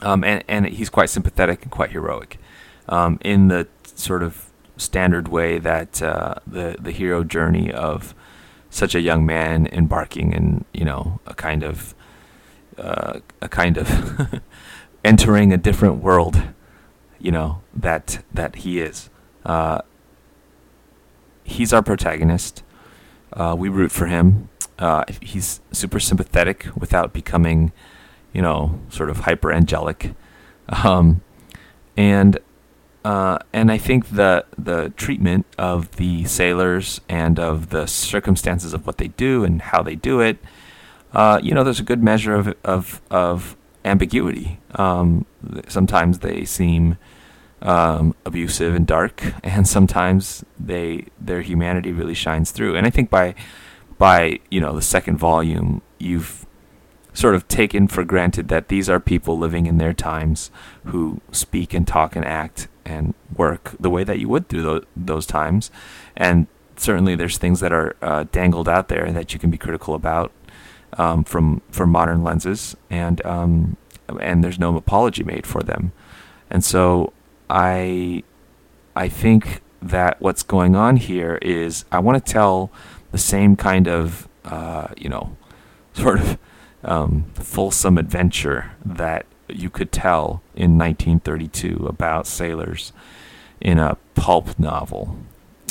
Um, 0.00 0.22
and 0.22 0.44
and 0.46 0.66
he's 0.68 0.90
quite 0.90 1.10
sympathetic 1.10 1.64
and 1.64 1.72
quite 1.72 1.90
heroic. 1.90 2.38
Um, 2.88 3.18
in 3.22 3.48
the 3.48 3.66
sort 3.82 4.22
of 4.22 4.50
standard 4.76 5.26
way 5.26 5.58
that 5.58 6.00
uh, 6.00 6.36
the 6.46 6.76
the 6.78 6.92
hero 6.92 7.24
journey 7.24 7.72
of 7.72 8.14
such 8.70 8.94
a 8.94 9.00
young 9.00 9.26
man 9.26 9.66
embarking 9.72 10.32
in 10.32 10.64
you 10.72 10.84
know 10.84 11.18
a 11.26 11.34
kind 11.34 11.64
of 11.64 11.96
uh, 12.78 13.18
a 13.40 13.48
kind 13.48 13.76
of 13.76 14.40
entering 15.04 15.52
a 15.52 15.56
different 15.56 16.02
world, 16.02 16.42
you 17.18 17.30
know 17.30 17.62
that 17.74 18.22
that 18.32 18.56
he 18.56 18.80
is. 18.80 19.10
Uh, 19.44 19.80
he's 21.44 21.72
our 21.72 21.82
protagonist. 21.82 22.62
Uh, 23.32 23.54
we 23.58 23.68
root 23.68 23.90
for 23.90 24.06
him. 24.06 24.48
Uh, 24.78 25.04
he's 25.20 25.60
super 25.72 25.98
sympathetic 25.98 26.68
without 26.76 27.12
becoming, 27.12 27.72
you 28.32 28.40
know, 28.40 28.80
sort 28.88 29.10
of 29.10 29.20
hyper 29.20 29.52
angelic, 29.52 30.14
um, 30.68 31.20
and 31.96 32.38
uh, 33.04 33.38
and 33.52 33.72
I 33.72 33.78
think 33.78 34.10
the 34.10 34.44
the 34.56 34.90
treatment 34.96 35.46
of 35.56 35.96
the 35.96 36.24
sailors 36.24 37.00
and 37.08 37.38
of 37.38 37.70
the 37.70 37.86
circumstances 37.86 38.72
of 38.72 38.86
what 38.86 38.98
they 38.98 39.08
do 39.08 39.44
and 39.44 39.62
how 39.62 39.82
they 39.82 39.94
do 39.94 40.20
it, 40.20 40.38
uh, 41.12 41.40
you 41.42 41.54
know, 41.54 41.64
there's 41.64 41.80
a 41.80 41.84
good 41.84 42.02
measure 42.02 42.34
of 42.34 42.54
of 42.64 43.00
of 43.10 43.56
ambiguity. 43.88 44.60
Um, 44.74 45.26
sometimes 45.66 46.20
they 46.20 46.44
seem 46.44 46.96
um, 47.62 48.14
abusive 48.24 48.74
and 48.74 48.86
dark, 48.86 49.22
and 49.42 49.66
sometimes 49.66 50.44
they 50.58 51.06
their 51.20 51.42
humanity 51.42 51.92
really 51.92 52.14
shines 52.14 52.50
through. 52.50 52.76
And 52.76 52.86
I 52.86 52.90
think 52.90 53.10
by 53.10 53.34
by 53.98 54.40
you 54.50 54.60
know 54.60 54.74
the 54.74 54.82
second 54.82 55.16
volume, 55.16 55.82
you've 55.98 56.46
sort 57.12 57.34
of 57.34 57.48
taken 57.48 57.88
for 57.88 58.04
granted 58.04 58.46
that 58.48 58.68
these 58.68 58.88
are 58.88 59.00
people 59.00 59.36
living 59.36 59.66
in 59.66 59.78
their 59.78 59.92
times 59.92 60.52
who 60.84 61.20
speak 61.32 61.74
and 61.74 61.86
talk 61.86 62.14
and 62.14 62.24
act 62.24 62.68
and 62.84 63.12
work 63.34 63.74
the 63.80 63.90
way 63.90 64.04
that 64.04 64.20
you 64.20 64.28
would 64.28 64.48
through 64.48 64.62
those, 64.62 64.84
those 64.94 65.26
times. 65.26 65.70
And 66.16 66.46
certainly, 66.76 67.16
there's 67.16 67.36
things 67.36 67.60
that 67.60 67.72
are 67.72 67.96
uh, 68.00 68.24
dangled 68.30 68.68
out 68.68 68.88
there 68.88 69.10
that 69.10 69.32
you 69.34 69.40
can 69.40 69.50
be 69.50 69.58
critical 69.58 69.94
about 69.94 70.30
um, 70.94 71.24
from 71.24 71.62
from 71.70 71.90
modern 71.90 72.22
lenses, 72.22 72.76
and 72.90 73.24
um, 73.24 73.76
and 74.20 74.42
there's 74.42 74.58
no 74.58 74.76
apology 74.76 75.22
made 75.22 75.46
for 75.46 75.62
them. 75.62 75.92
And 76.50 76.64
so, 76.64 77.12
I 77.50 78.22
I 78.96 79.08
think 79.08 79.62
that 79.80 80.20
what's 80.20 80.42
going 80.42 80.74
on 80.74 80.96
here 80.96 81.38
is 81.42 81.84
I 81.92 81.98
want 82.00 82.24
to 82.24 82.32
tell 82.32 82.70
the 83.12 83.18
same 83.18 83.56
kind 83.56 83.88
of 83.88 84.28
uh, 84.44 84.88
you 84.96 85.08
know 85.08 85.36
sort 85.92 86.20
of 86.20 86.38
um, 86.84 87.24
fulsome 87.34 87.98
adventure 87.98 88.72
that 88.84 89.26
you 89.48 89.70
could 89.70 89.90
tell 89.90 90.42
in 90.54 90.78
1932 90.78 91.86
about 91.88 92.26
sailors 92.26 92.92
in 93.60 93.78
a 93.78 93.96
pulp 94.14 94.58
novel. 94.58 95.16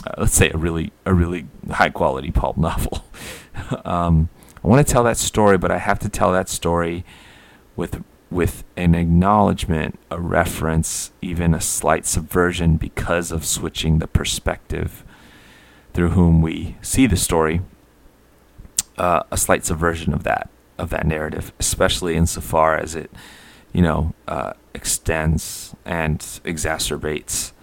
Uh, 0.06 0.14
let's 0.20 0.34
say 0.34 0.50
a 0.50 0.58
really 0.58 0.92
a 1.06 1.14
really 1.14 1.48
high 1.72 1.90
quality 1.90 2.32
pulp 2.32 2.58
novel. 2.70 3.06
um, 3.86 4.30
I 4.68 4.70
want 4.70 4.86
to 4.86 4.92
tell 4.92 5.04
that 5.04 5.16
story, 5.16 5.58
but 5.58 5.72
I 5.72 5.78
have 5.78 5.98
to 6.00 6.10
tell 6.10 6.34
that 6.34 6.50
story 6.50 7.06
with 7.78 8.04
with 8.30 8.66
an 8.76 8.96
acknowledgement, 8.96 9.98
a 10.12 10.20
reference, 10.20 11.12
even 11.22 11.54
a 11.54 11.62
slight 11.62 12.06
subversion 12.06 12.76
because 12.76 13.32
of 13.32 13.46
switching 13.46 14.00
the 14.00 14.08
perspective 14.08 15.06
through 15.94 16.10
whom 16.10 16.42
we 16.42 16.76
see 16.82 17.08
the 17.08 17.16
story. 17.16 17.62
Uh, 18.98 19.24
a 19.32 19.38
slight 19.38 19.64
subversion 19.64 20.14
of 20.14 20.26
that 20.26 20.50
of 20.78 20.90
that 20.90 21.08
narrative, 21.08 21.54
especially 21.60 22.18
insofar 22.18 22.76
as 22.76 22.94
it, 22.94 23.10
you 23.72 23.82
know, 23.82 24.14
uh, 24.28 24.52
extends 24.74 25.78
and 25.86 26.20
exacerbates. 26.44 27.54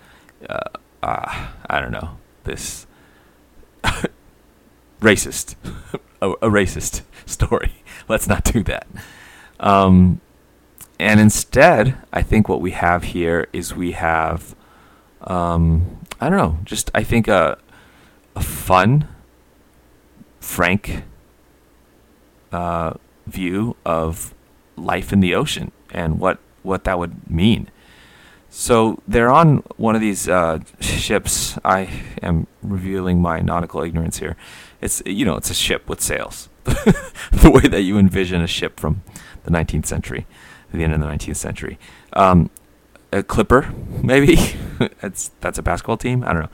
Uh, 0.49 0.70
uh, 1.02 1.49
I 1.68 1.80
don't 1.80 1.92
know 1.92 2.16
this 2.44 2.87
racist, 5.02 5.56
a, 6.25 6.31
a, 6.47 6.50
racist 6.50 7.02
story. 7.26 7.83
Let's 8.09 8.28
not 8.28 8.45
do 8.45 8.62
that. 8.64 8.87
Um, 9.61 10.21
and 10.99 11.21
instead, 11.21 11.97
I 12.12 12.23
think 12.23 12.49
what 12.49 12.61
we 12.61 12.71
have 12.73 13.04
here 13.04 13.49
is 13.52 13.75
we 13.75 13.93
have, 13.93 14.54
um, 15.23 16.00
I 16.21 16.28
don't 16.28 16.38
know, 16.38 16.59
just 16.64 16.90
I 16.95 17.02
think 17.02 17.28
a 17.28 17.59
a 18.37 18.43
fun, 18.43 19.09
frank 20.40 21.04
uh, 22.52 22.95
view 23.26 23.76
of 23.85 24.35
life 24.76 25.12
in 25.12 25.21
the 25.21 25.35
ocean 25.35 25.71
and 25.90 26.19
what, 26.19 26.38
what 26.62 26.85
that 26.85 26.99
would 26.99 27.31
mean. 27.31 27.71
So 28.56 29.02
they're 29.08 29.32
on 29.32 29.64
one 29.78 29.96
of 29.96 30.00
these 30.00 30.28
uh, 30.28 30.61
ships. 30.78 31.58
I 31.64 31.90
am 32.23 32.46
revealing 32.62 33.20
my 33.20 33.40
nautical 33.40 33.82
ignorance 33.82 34.18
here. 34.18 34.37
It's 34.80 35.02
you 35.04 35.25
know 35.25 35.34
it's 35.34 35.50
a 35.50 35.54
ship 35.54 35.88
with 35.88 36.00
sails, 36.00 36.49
the 36.64 37.50
way 37.52 37.68
that 37.68 37.82
you 37.82 37.99
envision 37.99 38.40
a 38.42 38.46
ship 38.46 38.79
from 38.79 39.02
the 39.42 39.50
19th 39.50 39.87
century, 39.87 40.29
the 40.72 40.85
end 40.85 40.94
of 40.94 41.00
the 41.00 41.07
19th 41.07 41.35
century. 41.35 41.81
Um, 42.12 42.48
a 43.12 43.24
Clipper, 43.24 43.74
maybe. 44.05 44.37
that's 45.00 45.33
that's 45.40 45.59
a 45.59 45.62
basketball 45.62 45.96
team. 45.96 46.22
I 46.22 46.33
don't 46.33 46.42
know. 46.42 46.50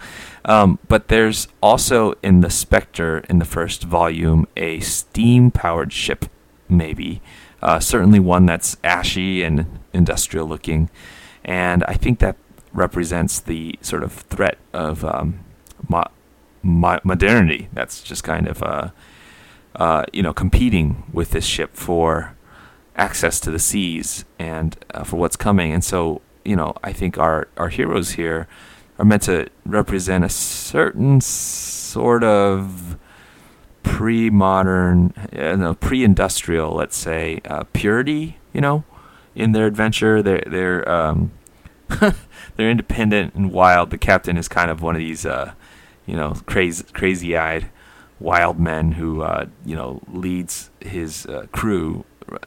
Um, 0.47 0.79
but 0.89 1.09
there's 1.09 1.49
also 1.63 2.15
in 2.23 2.41
the 2.41 2.51
Spectre 2.51 3.19
in 3.29 3.41
the 3.41 3.45
first 3.45 3.83
volume 3.83 4.47
a 4.57 4.81
steam 4.81 5.51
powered 5.51 5.93
ship, 5.93 6.25
maybe. 6.67 7.21
Uh, 7.61 7.79
certainly 7.79 8.19
one 8.19 8.47
that's 8.47 8.79
ashy 8.83 9.43
and 9.43 9.67
industrial 9.93 10.47
looking, 10.47 10.89
and 11.45 11.85
I 11.85 11.95
think 11.95 12.19
that 12.21 12.37
represents 12.73 13.41
the 13.41 13.79
sort 13.83 14.03
of 14.03 14.13
threat 14.13 14.59
of 14.73 15.05
um, 15.05 15.41
mo- 15.89 16.11
mo- 16.63 17.01
modernity. 17.05 17.69
That's 17.73 18.03
just 18.03 18.25
kind 18.25 18.47
of 18.47 18.63
uh, 18.63 18.91
uh, 19.77 20.05
you 20.13 20.23
know 20.23 20.33
competing 20.33 21.05
with 21.13 21.31
this 21.31 21.45
ship 21.45 21.75
for 21.75 22.37
access 22.97 23.41
to 23.41 23.51
the 23.51 23.59
seas 23.59 24.25
and 24.39 24.77
uh, 24.93 25.05
for 25.05 25.17
what's 25.17 25.37
coming. 25.37 25.73
And 25.73 25.83
so 25.83 26.21
you 26.45 26.57
know, 26.57 26.75
I 26.83 26.93
think 26.93 27.19
our 27.19 27.49
our 27.57 27.69
heroes 27.69 28.13
here 28.13 28.49
are 28.99 29.05
meant 29.05 29.23
to 29.23 29.49
represent 29.65 30.25
a 30.25 30.29
certain 30.29 31.21
sort 31.21 32.23
of 32.23 32.99
pre-modern, 33.83 35.15
you 35.33 35.57
know, 35.57 35.75
pre-industrial, 35.75 36.75
let's 36.75 36.97
say, 36.97 37.41
uh, 37.47 37.65
purity. 37.73 38.39
You 38.53 38.61
know, 38.61 38.85
in 39.35 39.53
their 39.53 39.67
adventure, 39.67 40.23
they're 40.23 40.45
they're 40.47 40.89
um, 40.89 41.33
they're 42.57 42.71
independent 42.71 43.35
and 43.35 43.53
wild. 43.53 43.91
The 43.91 43.99
captain 43.99 44.37
is 44.37 44.49
kind 44.49 44.71
of 44.71 44.83
one 44.83 44.95
of 44.95 45.01
these, 45.01 45.27
uh, 45.27 45.53
you 46.07 46.17
know, 46.17 46.35
crazy 46.47 46.85
crazy-eyed 46.93 47.71
wild 48.19 48.59
men 48.61 48.93
who 48.93 49.23
uh, 49.23 49.47
you 49.65 49.77
know 49.77 50.01
leads 50.09 50.71
his 50.81 51.27
uh, 51.27 51.47
crew 51.53 52.05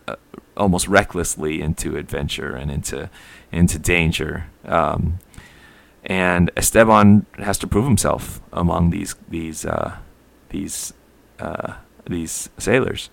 uh, 0.08 0.16
almost 0.56 0.88
recklessly 0.88 1.62
into 1.62 1.98
adventure 1.98 2.56
and 2.56 2.72
into 2.72 3.10
into 3.52 3.80
danger. 3.80 4.46
Um, 4.66 5.20
and 6.06 6.52
Esteban 6.58 7.26
has 7.38 7.58
to 7.60 7.68
prove 7.68 7.86
himself 7.86 8.42
among 8.52 8.90
these 8.90 9.16
these 9.30 9.66
uh, 9.66 9.98
these 10.50 10.94
uh, 11.40 11.76
these 12.06 12.50
sailors, 12.58 13.10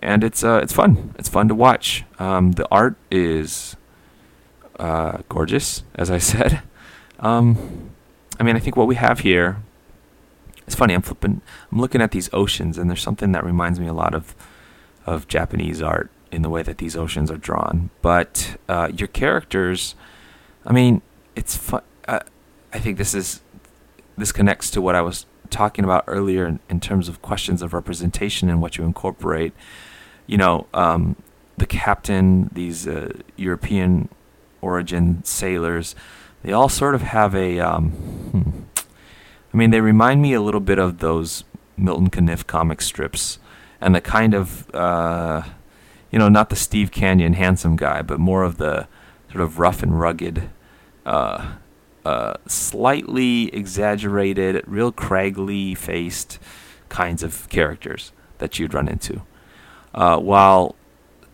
and 0.00 0.24
it's 0.24 0.42
uh, 0.42 0.60
it's 0.62 0.72
fun. 0.72 1.14
It's 1.18 1.28
fun 1.28 1.48
to 1.48 1.54
watch. 1.54 2.04
Um, 2.18 2.52
the 2.52 2.66
art 2.70 2.96
is 3.10 3.76
uh, 4.78 5.18
gorgeous, 5.28 5.84
as 5.94 6.10
I 6.10 6.18
said. 6.32 6.62
Um, 7.18 7.90
I 8.38 8.42
mean, 8.42 8.56
I 8.56 8.58
think 8.58 8.76
what 8.76 8.86
we 8.86 8.96
have 8.96 9.20
here. 9.20 9.58
It's 10.66 10.74
funny. 10.74 10.94
I'm 10.94 11.02
flipping. 11.02 11.40
I'm 11.70 11.80
looking 11.80 12.00
at 12.00 12.12
these 12.12 12.30
oceans, 12.32 12.78
and 12.78 12.88
there's 12.88 13.02
something 13.02 13.32
that 13.32 13.44
reminds 13.44 13.78
me 13.78 13.86
a 13.86 13.92
lot 13.92 14.14
of 14.14 14.34
of 15.06 15.28
Japanese 15.28 15.82
art 15.82 16.10
in 16.30 16.42
the 16.42 16.48
way 16.48 16.62
that 16.62 16.78
these 16.78 16.96
oceans 16.96 17.30
are 17.30 17.36
drawn. 17.36 17.90
But 18.02 18.56
uh, 18.68 18.90
your 18.96 19.08
characters, 19.08 19.94
I 20.64 20.72
mean, 20.72 21.02
it's 21.36 21.56
fun. 21.56 21.82
Uh, 22.06 22.20
I 22.72 22.78
think 22.78 22.98
this 22.98 23.14
is 23.14 23.42
this 24.16 24.32
connects 24.32 24.70
to 24.70 24.80
what 24.80 24.94
I 24.94 25.02
was 25.02 25.26
talking 25.50 25.84
about 25.84 26.04
earlier 26.06 26.46
in, 26.46 26.60
in 26.68 26.80
terms 26.80 27.08
of 27.08 27.22
questions 27.22 27.62
of 27.62 27.72
representation 27.72 28.48
and 28.48 28.60
what 28.62 28.78
you 28.78 28.84
incorporate. 28.84 29.52
You 30.26 30.38
know, 30.38 30.66
um, 30.72 31.16
the 31.56 31.66
captain, 31.66 32.50
these 32.52 32.86
uh, 32.86 33.12
European 33.36 34.08
origin 34.60 35.22
sailors, 35.24 35.94
they 36.42 36.52
all 36.52 36.68
sort 36.68 36.94
of 36.94 37.02
have 37.02 37.34
a. 37.34 37.58
Um, 37.60 37.90
hmm, 37.90 38.82
I 39.52 39.56
mean, 39.56 39.70
they 39.70 39.80
remind 39.80 40.22
me 40.22 40.32
a 40.32 40.40
little 40.40 40.60
bit 40.60 40.78
of 40.78 40.98
those 40.98 41.44
Milton 41.76 42.08
Caniff 42.08 42.46
comic 42.46 42.80
strips 42.80 43.38
and 43.80 43.94
the 43.94 44.00
kind 44.00 44.34
of 44.34 44.72
uh, 44.74 45.42
you 46.10 46.18
know 46.18 46.28
not 46.28 46.50
the 46.50 46.56
Steve 46.56 46.90
Canyon 46.90 47.32
handsome 47.34 47.76
guy, 47.76 48.02
but 48.02 48.20
more 48.20 48.42
of 48.42 48.58
the 48.58 48.86
sort 49.30 49.42
of 49.42 49.58
rough 49.58 49.82
and 49.82 49.98
rugged, 49.98 50.50
uh, 51.06 51.52
uh, 52.04 52.34
slightly 52.46 53.54
exaggerated, 53.54 54.62
real 54.66 54.92
craggly 54.92 55.76
faced 55.76 56.38
kinds 56.88 57.22
of 57.22 57.48
characters 57.48 58.12
that 58.38 58.58
you'd 58.58 58.74
run 58.74 58.88
into. 58.88 59.22
Uh, 59.94 60.18
while 60.18 60.76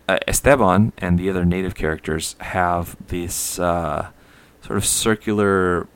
uh, 0.07 0.17
Esteban 0.27 0.93
and 0.97 1.19
the 1.19 1.29
other 1.29 1.45
native 1.45 1.75
characters 1.75 2.35
have 2.39 2.95
this 3.07 3.59
uh, 3.59 4.09
sort 4.61 4.77
of 4.77 4.85
circular. 4.85 5.87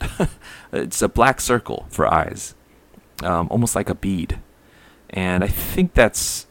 it's 0.72 1.02
a 1.02 1.08
black 1.08 1.40
circle 1.40 1.86
for 1.88 2.06
eyes, 2.06 2.54
um, 3.22 3.48
almost 3.50 3.74
like 3.74 3.88
a 3.90 3.94
bead 3.94 4.38
and 5.10 5.42
I 5.42 5.48
think 5.48 5.94
that's 5.94 6.46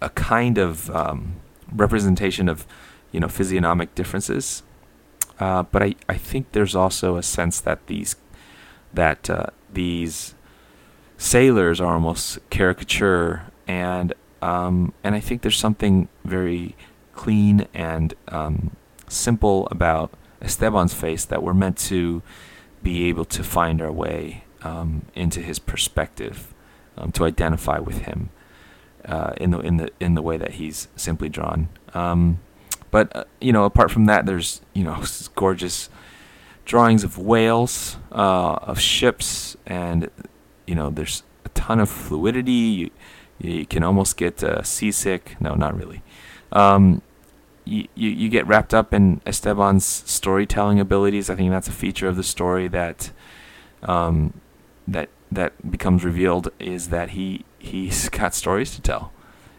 a 0.00 0.10
kind 0.10 0.58
of 0.58 0.90
um, 0.90 1.36
representation 1.72 2.48
of 2.48 2.66
you 3.10 3.20
know 3.20 3.28
physiognomic 3.28 3.94
differences. 3.94 4.62
Uh, 5.42 5.64
but 5.72 5.82
I, 5.82 5.96
I 6.08 6.16
think 6.16 6.52
there's 6.52 6.76
also 6.76 7.16
a 7.16 7.22
sense 7.22 7.58
that 7.62 7.84
these 7.88 8.14
that 8.94 9.28
uh, 9.28 9.46
these 9.72 10.36
sailors 11.16 11.80
are 11.80 11.94
almost 11.94 12.38
caricature 12.48 13.50
and 13.66 14.14
um, 14.40 14.94
and 15.02 15.16
I 15.16 15.20
think 15.20 15.42
there's 15.42 15.58
something 15.58 16.08
very 16.24 16.76
clean 17.12 17.66
and 17.74 18.14
um, 18.28 18.76
simple 19.08 19.66
about 19.72 20.12
Esteban's 20.40 20.94
face 20.94 21.24
that 21.24 21.42
we're 21.42 21.54
meant 21.54 21.76
to 21.90 22.22
be 22.84 23.08
able 23.08 23.24
to 23.24 23.42
find 23.42 23.82
our 23.82 23.90
way 23.90 24.44
um, 24.62 25.06
into 25.16 25.40
his 25.40 25.58
perspective, 25.58 26.54
um, 26.96 27.10
to 27.12 27.24
identify 27.24 27.80
with 27.80 28.02
him 28.02 28.30
uh, 29.06 29.32
in 29.38 29.50
the 29.50 29.58
in 29.58 29.76
the 29.78 29.90
in 29.98 30.14
the 30.14 30.22
way 30.22 30.36
that 30.36 30.52
he's 30.52 30.86
simply 30.94 31.28
drawn. 31.28 31.68
But 32.92 33.16
uh, 33.16 33.24
you 33.40 33.52
know, 33.52 33.64
apart 33.64 33.90
from 33.90 34.04
that, 34.04 34.26
there's 34.26 34.60
you 34.74 34.84
know 34.84 35.02
gorgeous 35.34 35.90
drawings 36.64 37.02
of 37.02 37.18
whales, 37.18 37.96
uh, 38.12 38.54
of 38.62 38.78
ships, 38.78 39.56
and 39.66 40.08
you 40.66 40.76
know 40.76 40.90
there's 40.90 41.24
a 41.44 41.48
ton 41.48 41.80
of 41.80 41.90
fluidity. 41.90 42.52
You, 42.52 42.90
you 43.40 43.66
can 43.66 43.82
almost 43.82 44.16
get 44.16 44.44
uh, 44.44 44.62
seasick. 44.62 45.40
No, 45.40 45.54
not 45.54 45.76
really. 45.76 46.02
Um, 46.52 47.02
you, 47.64 47.88
you, 47.94 48.10
you 48.10 48.28
get 48.28 48.46
wrapped 48.46 48.74
up 48.74 48.92
in 48.92 49.20
Esteban's 49.26 49.86
storytelling 49.86 50.78
abilities. 50.78 51.30
I 51.30 51.34
think 51.34 51.50
that's 51.50 51.68
a 51.68 51.72
feature 51.72 52.08
of 52.08 52.16
the 52.16 52.22
story 52.22 52.68
that 52.68 53.10
um, 53.82 54.40
that 54.86 55.08
that 55.30 55.70
becomes 55.70 56.04
revealed 56.04 56.50
is 56.58 56.90
that 56.90 57.10
he 57.10 57.44
he's 57.58 58.08
got 58.10 58.34
stories 58.34 58.74
to 58.74 58.82
tell, 58.82 59.12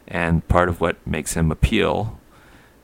and 0.08 0.48
part 0.48 0.70
of 0.70 0.80
what 0.80 1.06
makes 1.06 1.34
him 1.34 1.52
appeal. 1.52 2.20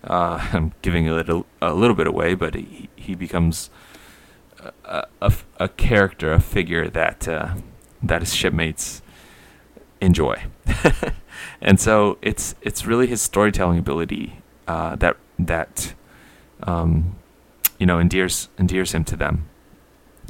Uh, 0.03 0.47
I'm 0.53 0.73
giving 0.81 1.07
a 1.07 1.13
little 1.13 1.45
a 1.61 1.73
little 1.73 1.95
bit 1.95 2.07
away, 2.07 2.33
but 2.35 2.55
he 2.55 2.89
he 2.95 3.15
becomes 3.15 3.69
a, 4.85 5.05
a, 5.21 5.33
a 5.57 5.67
character, 5.69 6.31
a 6.33 6.39
figure 6.39 6.89
that 6.89 7.27
uh, 7.27 7.55
that 8.01 8.21
his 8.21 8.33
shipmates 8.33 9.01
enjoy, 10.01 10.43
and 11.61 11.79
so 11.79 12.17
it's 12.21 12.55
it's 12.61 12.85
really 12.85 13.07
his 13.07 13.21
storytelling 13.21 13.79
ability 13.79 14.41
uh, 14.67 14.95
that 14.95 15.17
that 15.37 15.93
um, 16.63 17.15
you 17.77 17.85
know 17.85 17.99
endears 17.99 18.49
endears 18.57 18.93
him 18.93 19.03
to 19.05 19.15
them. 19.15 19.49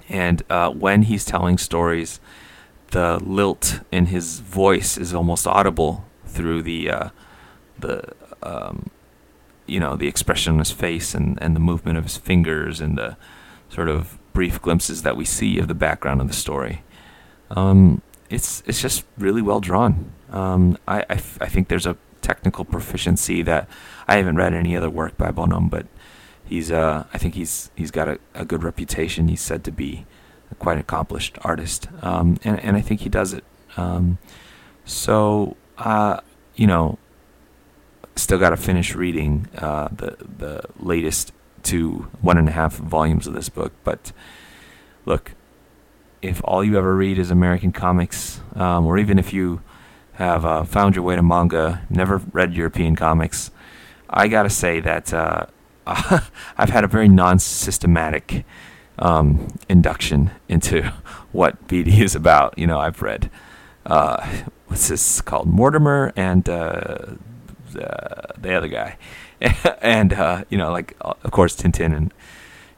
And 0.07 0.41
uh, 0.49 0.71
when 0.71 1.03
he's 1.03 1.23
telling 1.23 1.59
stories, 1.59 2.19
the 2.91 3.19
lilt 3.23 3.81
in 3.91 4.07
his 4.07 4.39
voice 4.39 4.97
is 4.97 5.13
almost 5.13 5.45
audible 5.45 6.05
through 6.25 6.63
the 6.63 6.89
uh, 6.89 7.09
the 7.77 8.13
um, 8.41 8.88
you 9.69 9.79
know 9.79 9.95
the 9.95 10.07
expression 10.07 10.53
on 10.53 10.59
his 10.59 10.71
face 10.71 11.13
and, 11.13 11.37
and 11.41 11.55
the 11.55 11.59
movement 11.59 11.97
of 11.97 12.03
his 12.03 12.17
fingers 12.17 12.81
and 12.81 12.97
the 12.97 13.17
sort 13.69 13.89
of 13.89 14.17
brief 14.33 14.61
glimpses 14.61 15.03
that 15.03 15.17
we 15.17 15.25
see 15.25 15.59
of 15.59 15.67
the 15.67 15.73
background 15.73 16.21
of 16.21 16.27
the 16.27 16.33
story. 16.33 16.83
Um, 17.51 18.01
it's 18.29 18.63
it's 18.65 18.81
just 18.81 19.05
really 19.17 19.41
well 19.41 19.59
drawn. 19.59 20.11
Um, 20.31 20.77
I, 20.87 20.99
I, 21.01 21.15
f- 21.15 21.37
I 21.41 21.47
think 21.47 21.67
there's 21.67 21.87
a 21.87 21.97
technical 22.21 22.65
proficiency 22.65 23.41
that 23.43 23.67
I 24.07 24.17
haven't 24.17 24.35
read 24.35 24.53
any 24.53 24.75
other 24.75 24.89
work 24.89 25.17
by 25.17 25.31
Bonhomme, 25.31 25.69
but 25.69 25.87
he's 26.45 26.71
uh, 26.71 27.05
I 27.13 27.17
think 27.17 27.35
he's 27.35 27.71
he's 27.75 27.91
got 27.91 28.07
a, 28.07 28.19
a 28.33 28.45
good 28.45 28.63
reputation. 28.63 29.27
He's 29.27 29.41
said 29.41 29.63
to 29.63 29.71
be 29.71 30.05
a 30.51 30.55
quite 30.55 30.77
accomplished 30.77 31.37
artist, 31.41 31.87
um, 32.01 32.37
and 32.43 32.59
and 32.59 32.77
I 32.77 32.81
think 32.81 33.01
he 33.01 33.09
does 33.09 33.33
it. 33.33 33.43
Um, 33.77 34.19
so 34.85 35.55
uh, 35.77 36.19
you 36.55 36.67
know, 36.67 36.99
still 38.19 38.37
got 38.37 38.51
to 38.51 38.57
finish 38.57 38.95
reading 38.95 39.47
uh, 39.57 39.87
the 39.91 40.17
the 40.37 40.63
latest 40.79 41.31
two 41.63 42.07
one 42.21 42.37
and 42.37 42.47
a 42.47 42.51
half 42.51 42.75
volumes 42.75 43.27
of 43.27 43.33
this 43.33 43.49
book. 43.49 43.73
But 43.83 44.11
look, 45.05 45.33
if 46.21 46.41
all 46.43 46.63
you 46.63 46.77
ever 46.77 46.95
read 46.95 47.17
is 47.17 47.31
American 47.31 47.71
comics, 47.71 48.41
um, 48.55 48.85
or 48.85 48.97
even 48.97 49.19
if 49.19 49.33
you 49.33 49.61
have 50.13 50.45
uh, 50.45 50.63
found 50.63 50.95
your 50.95 51.03
way 51.03 51.15
to 51.15 51.23
manga, 51.23 51.81
never 51.89 52.17
read 52.33 52.53
European 52.53 52.95
comics, 52.95 53.51
I 54.09 54.27
gotta 54.27 54.49
say 54.49 54.79
that 54.81 55.13
uh, 55.13 55.45
I've 55.85 56.69
had 56.69 56.83
a 56.83 56.87
very 56.87 57.07
non-systematic 57.07 58.45
um, 58.99 59.47
induction 59.69 60.31
into 60.47 60.83
what 61.31 61.67
BD 61.67 62.01
is 62.01 62.15
about. 62.15 62.57
You 62.57 62.67
know, 62.67 62.79
I've 62.79 63.01
read 63.01 63.29
uh, 63.85 64.25
what's 64.67 64.87
this 64.89 65.21
called, 65.21 65.47
Mortimer, 65.47 66.13
and 66.15 66.47
uh, 67.75 68.33
the, 68.35 68.41
the 68.41 68.53
other 68.53 68.67
guy, 68.67 68.97
and 69.81 70.13
uh, 70.13 70.43
you 70.49 70.57
know, 70.57 70.71
like 70.71 70.95
of 71.01 71.31
course 71.31 71.55
Tintin 71.55 71.95
and 71.95 72.13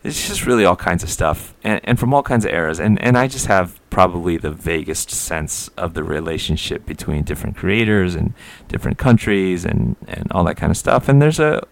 it's 0.04 0.28
just 0.28 0.48
really 0.48 0.66
all 0.66 0.76
kinds 0.76 1.04
of 1.04 1.10
stuff 1.10 1.54
and, 1.64 1.80
and 1.84 2.00
from 2.00 2.12
all 2.12 2.24
kinds 2.24 2.44
of 2.44 2.52
eras. 2.52 2.80
And, 2.80 3.00
and 3.04 3.18
i 3.18 3.28
just 3.28 3.46
have 3.46 3.80
probably 3.92 4.36
the 4.36 4.50
vaguest 4.50 5.12
sense 5.12 5.68
of 5.78 5.94
the 5.94 6.04
relationship 6.04 6.86
between 6.86 7.24
different 7.24 7.56
creators 7.56 8.16
and 8.16 8.34
different 8.68 8.98
countries 8.98 9.64
and, 9.64 9.96
and 10.08 10.32
all 10.32 10.44
that 10.46 10.58
kind 10.58 10.72
of 10.72 10.78
stuff. 10.78 11.08
And 11.08 11.22
there's 11.22 11.40
a 11.40 11.68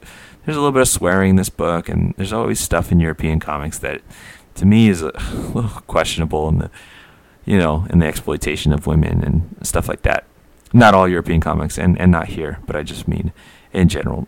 there's 0.46 0.58
a 0.58 0.62
little 0.62 0.72
bit 0.72 0.82
of 0.82 0.88
swearing 0.88 1.32
in 1.32 1.36
this 1.36 1.50
book 1.50 1.90
and 1.90 2.14
there's 2.18 2.34
always 2.34 2.60
stuff 2.60 2.92
in 2.92 3.00
european 3.00 3.40
comics 3.40 3.78
that 3.78 4.02
to 4.56 4.66
me 4.66 4.90
is 4.90 5.04
a 5.04 5.12
little 5.54 5.82
questionable 5.86 6.50
in 6.50 6.58
the 6.58 6.72
you 7.46 7.58
know 7.58 7.86
in 7.92 8.00
the 8.00 8.08
exploitation 8.08 8.74
of 8.74 8.88
women 8.88 9.24
and 9.24 9.56
stuff 9.62 9.88
like 9.88 10.02
that 10.02 10.26
not 10.74 10.94
all 10.94 11.08
european 11.08 11.42
comics 11.42 11.78
and, 11.78 12.00
and 12.00 12.12
not 12.12 12.28
here 12.28 12.60
but 12.66 12.76
i 12.76 12.84
just 12.84 13.08
mean 13.08 13.32
in 13.74 13.88
general 13.88 14.28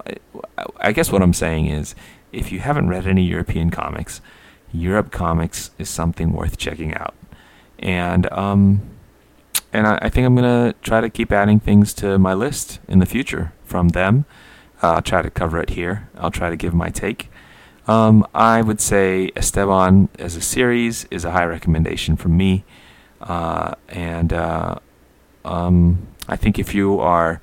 I, 0.58 0.66
I 0.78 0.92
guess 0.92 1.12
what 1.12 1.22
i'm 1.22 1.34
saying 1.34 1.68
is 1.68 1.96
if 2.32 2.52
you 2.52 2.60
haven't 2.60 2.88
read 2.88 3.08
any 3.08 3.24
European 3.24 3.70
comics, 3.70 4.22
Europe 4.72 5.12
comics 5.12 5.72
is 5.78 5.90
something 5.90 6.32
worth 6.32 6.58
checking 6.58 6.94
out. 6.96 7.14
And 7.80 8.32
um, 8.32 8.82
and 9.74 9.88
I, 9.88 10.00
I, 10.04 10.10
think 10.10 10.26
I'm 10.26 10.36
gonna 10.36 10.74
try 10.82 11.02
to 11.02 11.10
keep 11.10 11.32
adding 11.32 11.60
things 11.60 11.94
to 11.96 12.18
my 12.18 12.34
list 12.34 12.80
in 12.88 13.00
the 13.00 13.06
future 13.06 13.54
from 13.64 13.90
them. 13.90 14.26
Uh, 14.84 14.94
I'll 14.94 15.02
try 15.02 15.22
to 15.22 15.30
cover 15.30 15.60
it 15.62 15.72
here. 15.72 16.10
I'll 16.18 16.32
try 16.32 16.50
to 16.50 16.56
give 16.56 16.74
my 16.74 16.90
take. 16.90 17.30
Um, 17.88 18.26
I 18.34 18.62
would 18.62 18.80
say 18.80 19.32
Esteban 19.36 20.10
as 20.20 20.36
a 20.36 20.42
series 20.42 21.06
is 21.12 21.26
a 21.26 21.32
high 21.32 21.46
recommendation 21.46 22.16
from 22.16 22.38
me. 22.38 22.64
Uh, 23.20 23.74
and 23.90 24.34
uh, 24.34 24.76
um, 25.44 26.08
I 26.28 26.36
think 26.36 26.60
if 26.60 26.74
you 26.74 27.00
are, 27.00 27.42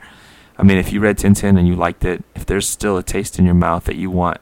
I 0.57 0.63
mean, 0.63 0.79
if 0.79 0.93
you 0.93 1.01
read 1.01 1.19
Tintin 1.19 1.59
and 1.59 1.67
you 1.67 1.75
liked 1.75 2.05
it, 2.05 2.25
if 2.35 2.47
there's 2.47 2.69
still 2.69 2.97
a 2.97 3.03
taste 3.03 3.39
in 3.39 3.45
your 3.45 3.55
mouth 3.55 3.85
that 3.85 3.97
you 3.97 4.11
want 4.11 4.41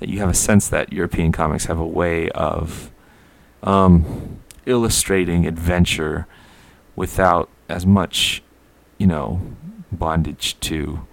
that 0.00 0.08
you 0.08 0.18
have 0.20 0.30
a 0.30 0.34
sense 0.34 0.68
that 0.68 0.92
European 0.92 1.32
comics 1.32 1.66
have 1.66 1.78
a 1.78 1.86
way 1.86 2.30
of 2.30 2.90
um, 3.62 4.38
illustrating 4.66 5.46
adventure 5.46 6.26
without 6.94 7.48
as 7.68 7.84
much, 7.84 8.42
you 8.96 9.06
know, 9.06 9.40
bondage 9.90 10.58
to 10.60 11.06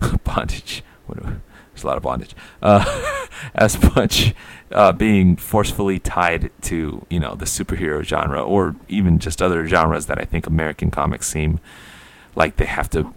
bondage. 0.24 0.82
there's 1.08 1.82
a 1.82 1.86
lot 1.86 1.96
of 1.96 2.02
bondage. 2.02 2.34
Uh, 2.60 3.18
as 3.54 3.82
much 3.94 4.34
uh, 4.70 4.92
being 4.92 5.36
forcefully 5.36 5.98
tied 5.98 6.50
to 6.62 7.04
you 7.10 7.18
know 7.18 7.34
the 7.34 7.44
superhero 7.44 8.02
genre 8.02 8.40
or 8.42 8.76
even 8.88 9.18
just 9.18 9.42
other 9.42 9.66
genres 9.66 10.06
that 10.06 10.18
I 10.18 10.24
think 10.24 10.46
American 10.46 10.90
comics 10.90 11.26
seem 11.26 11.58
like 12.34 12.56
they 12.56 12.66
have 12.66 12.88
to, 12.90 13.14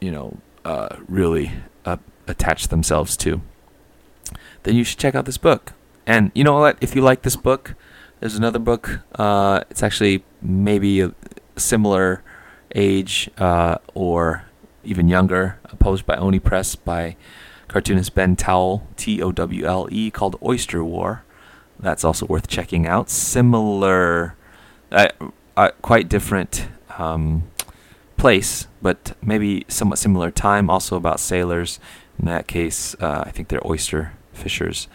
you 0.00 0.10
know, 0.10 0.38
uh, 0.64 0.96
really 1.08 1.52
uh, 1.84 1.96
attach 2.26 2.68
themselves 2.68 3.16
to 3.18 3.40
then 4.62 4.76
you 4.76 4.84
should 4.84 4.98
check 4.98 5.14
out 5.14 5.24
this 5.24 5.38
book. 5.38 5.72
And 6.06 6.30
you 6.34 6.44
know 6.44 6.58
what? 6.58 6.78
If 6.80 6.94
you 6.94 7.02
like 7.02 7.22
this 7.22 7.36
book, 7.36 7.74
there's 8.20 8.36
another 8.36 8.58
book. 8.58 9.00
Uh, 9.14 9.62
it's 9.70 9.82
actually 9.82 10.24
maybe 10.40 11.00
a 11.00 11.12
similar 11.56 12.22
age 12.74 13.30
uh, 13.38 13.78
or 13.94 14.44
even 14.84 15.08
younger, 15.08 15.58
published 15.78 16.06
by 16.06 16.16
Oni 16.16 16.40
Press 16.40 16.74
by 16.74 17.16
cartoonist 17.68 18.14
Ben 18.14 18.36
Towle, 18.36 18.86
T 18.96 19.22
O 19.22 19.32
W 19.32 19.64
L 19.64 19.88
E, 19.90 20.10
called 20.10 20.36
Oyster 20.42 20.84
War. 20.84 21.22
That's 21.78 22.04
also 22.04 22.26
worth 22.26 22.48
checking 22.48 22.86
out. 22.86 23.10
Similar, 23.10 24.36
uh, 24.90 25.08
uh, 25.56 25.70
quite 25.80 26.08
different 26.08 26.68
um, 26.98 27.44
place, 28.22 28.68
but 28.80 29.16
maybe 29.20 29.66
somewhat 29.66 29.98
similar 29.98 30.30
time. 30.30 30.70
Also 30.70 30.94
about 30.94 31.18
sailors. 31.18 31.80
In 32.20 32.26
that 32.26 32.46
case, 32.46 32.94
uh, 33.00 33.24
I 33.26 33.32
think 33.32 33.48
they're 33.48 33.66
oyster 33.66 34.12
fishers 34.32 34.86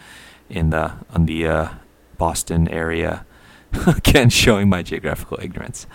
in 0.50 0.70
the 0.70 0.94
on 1.13 1.26
the 1.26 1.46
uh, 1.46 1.70
Boston 2.18 2.70
area. 2.70 3.26
Again, 3.86 4.30
showing 4.30 4.70
my 4.70 4.82
geographical 4.82 5.38
ignorance. 5.42 5.88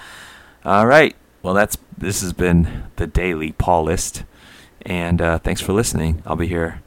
All 0.62 0.86
right. 0.86 1.16
Well, 1.42 1.54
that's 1.54 1.78
this 1.96 2.20
has 2.20 2.34
been 2.34 2.84
the 2.96 3.06
daily 3.06 3.52
Paul 3.52 3.84
list, 3.84 4.24
and 4.82 5.22
uh, 5.22 5.38
thanks 5.38 5.62
for 5.62 5.72
listening. 5.72 6.22
I'll 6.26 6.36
be 6.36 6.48
here 6.48 6.82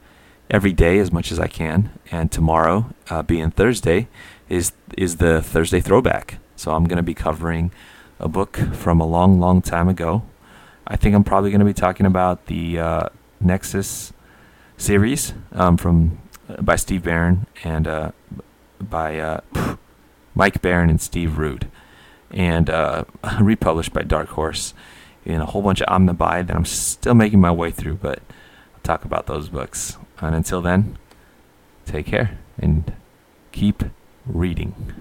every 0.48 0.72
day 0.72 1.00
as 1.00 1.10
much 1.10 1.32
as 1.32 1.40
I 1.40 1.48
can, 1.48 1.90
and 2.12 2.30
tomorrow, 2.30 2.94
uh, 3.10 3.22
being 3.22 3.50
Thursday, 3.50 4.06
is 4.48 4.70
is 4.96 5.16
the 5.16 5.42
Thursday 5.42 5.80
throwback. 5.80 6.38
So 6.54 6.70
I'm 6.70 6.84
going 6.84 6.98
to 6.98 7.10
be 7.12 7.14
covering 7.14 7.72
a 8.20 8.28
book 8.28 8.56
from 8.72 9.00
a 9.00 9.06
long, 9.06 9.40
long 9.40 9.60
time 9.60 9.88
ago. 9.88 10.22
I 10.86 10.96
think 10.96 11.14
I'm 11.14 11.24
probably 11.24 11.50
going 11.50 11.60
to 11.60 11.66
be 11.66 11.74
talking 11.74 12.06
about 12.06 12.46
the 12.46 12.78
uh, 12.78 13.08
Nexus 13.40 14.12
series 14.76 15.34
um, 15.52 15.76
from 15.76 16.20
by 16.60 16.76
Steve 16.76 17.02
Barron 17.02 17.46
and 17.64 17.88
uh, 17.88 18.12
by 18.80 19.18
uh, 19.18 19.40
Mike 20.34 20.62
Baron 20.62 20.90
and 20.90 21.00
Steve 21.00 21.38
Rude, 21.38 21.68
and 22.30 22.70
uh, 22.70 23.04
republished 23.40 23.92
by 23.92 24.02
Dark 24.02 24.28
Horse 24.30 24.74
in 25.24 25.40
a 25.40 25.46
whole 25.46 25.62
bunch 25.62 25.80
of 25.82 25.88
omnibuy 25.88 26.46
that 26.46 26.54
I'm 26.54 26.64
still 26.64 27.14
making 27.14 27.40
my 27.40 27.50
way 27.50 27.72
through, 27.72 27.96
but 27.96 28.20
I'll 28.74 28.82
talk 28.82 29.04
about 29.04 29.26
those 29.26 29.48
books. 29.48 29.98
And 30.20 30.34
until 30.34 30.62
then, 30.62 30.98
take 31.84 32.06
care. 32.06 32.38
and 32.58 32.92
keep 33.52 33.82
reading. 34.26 34.94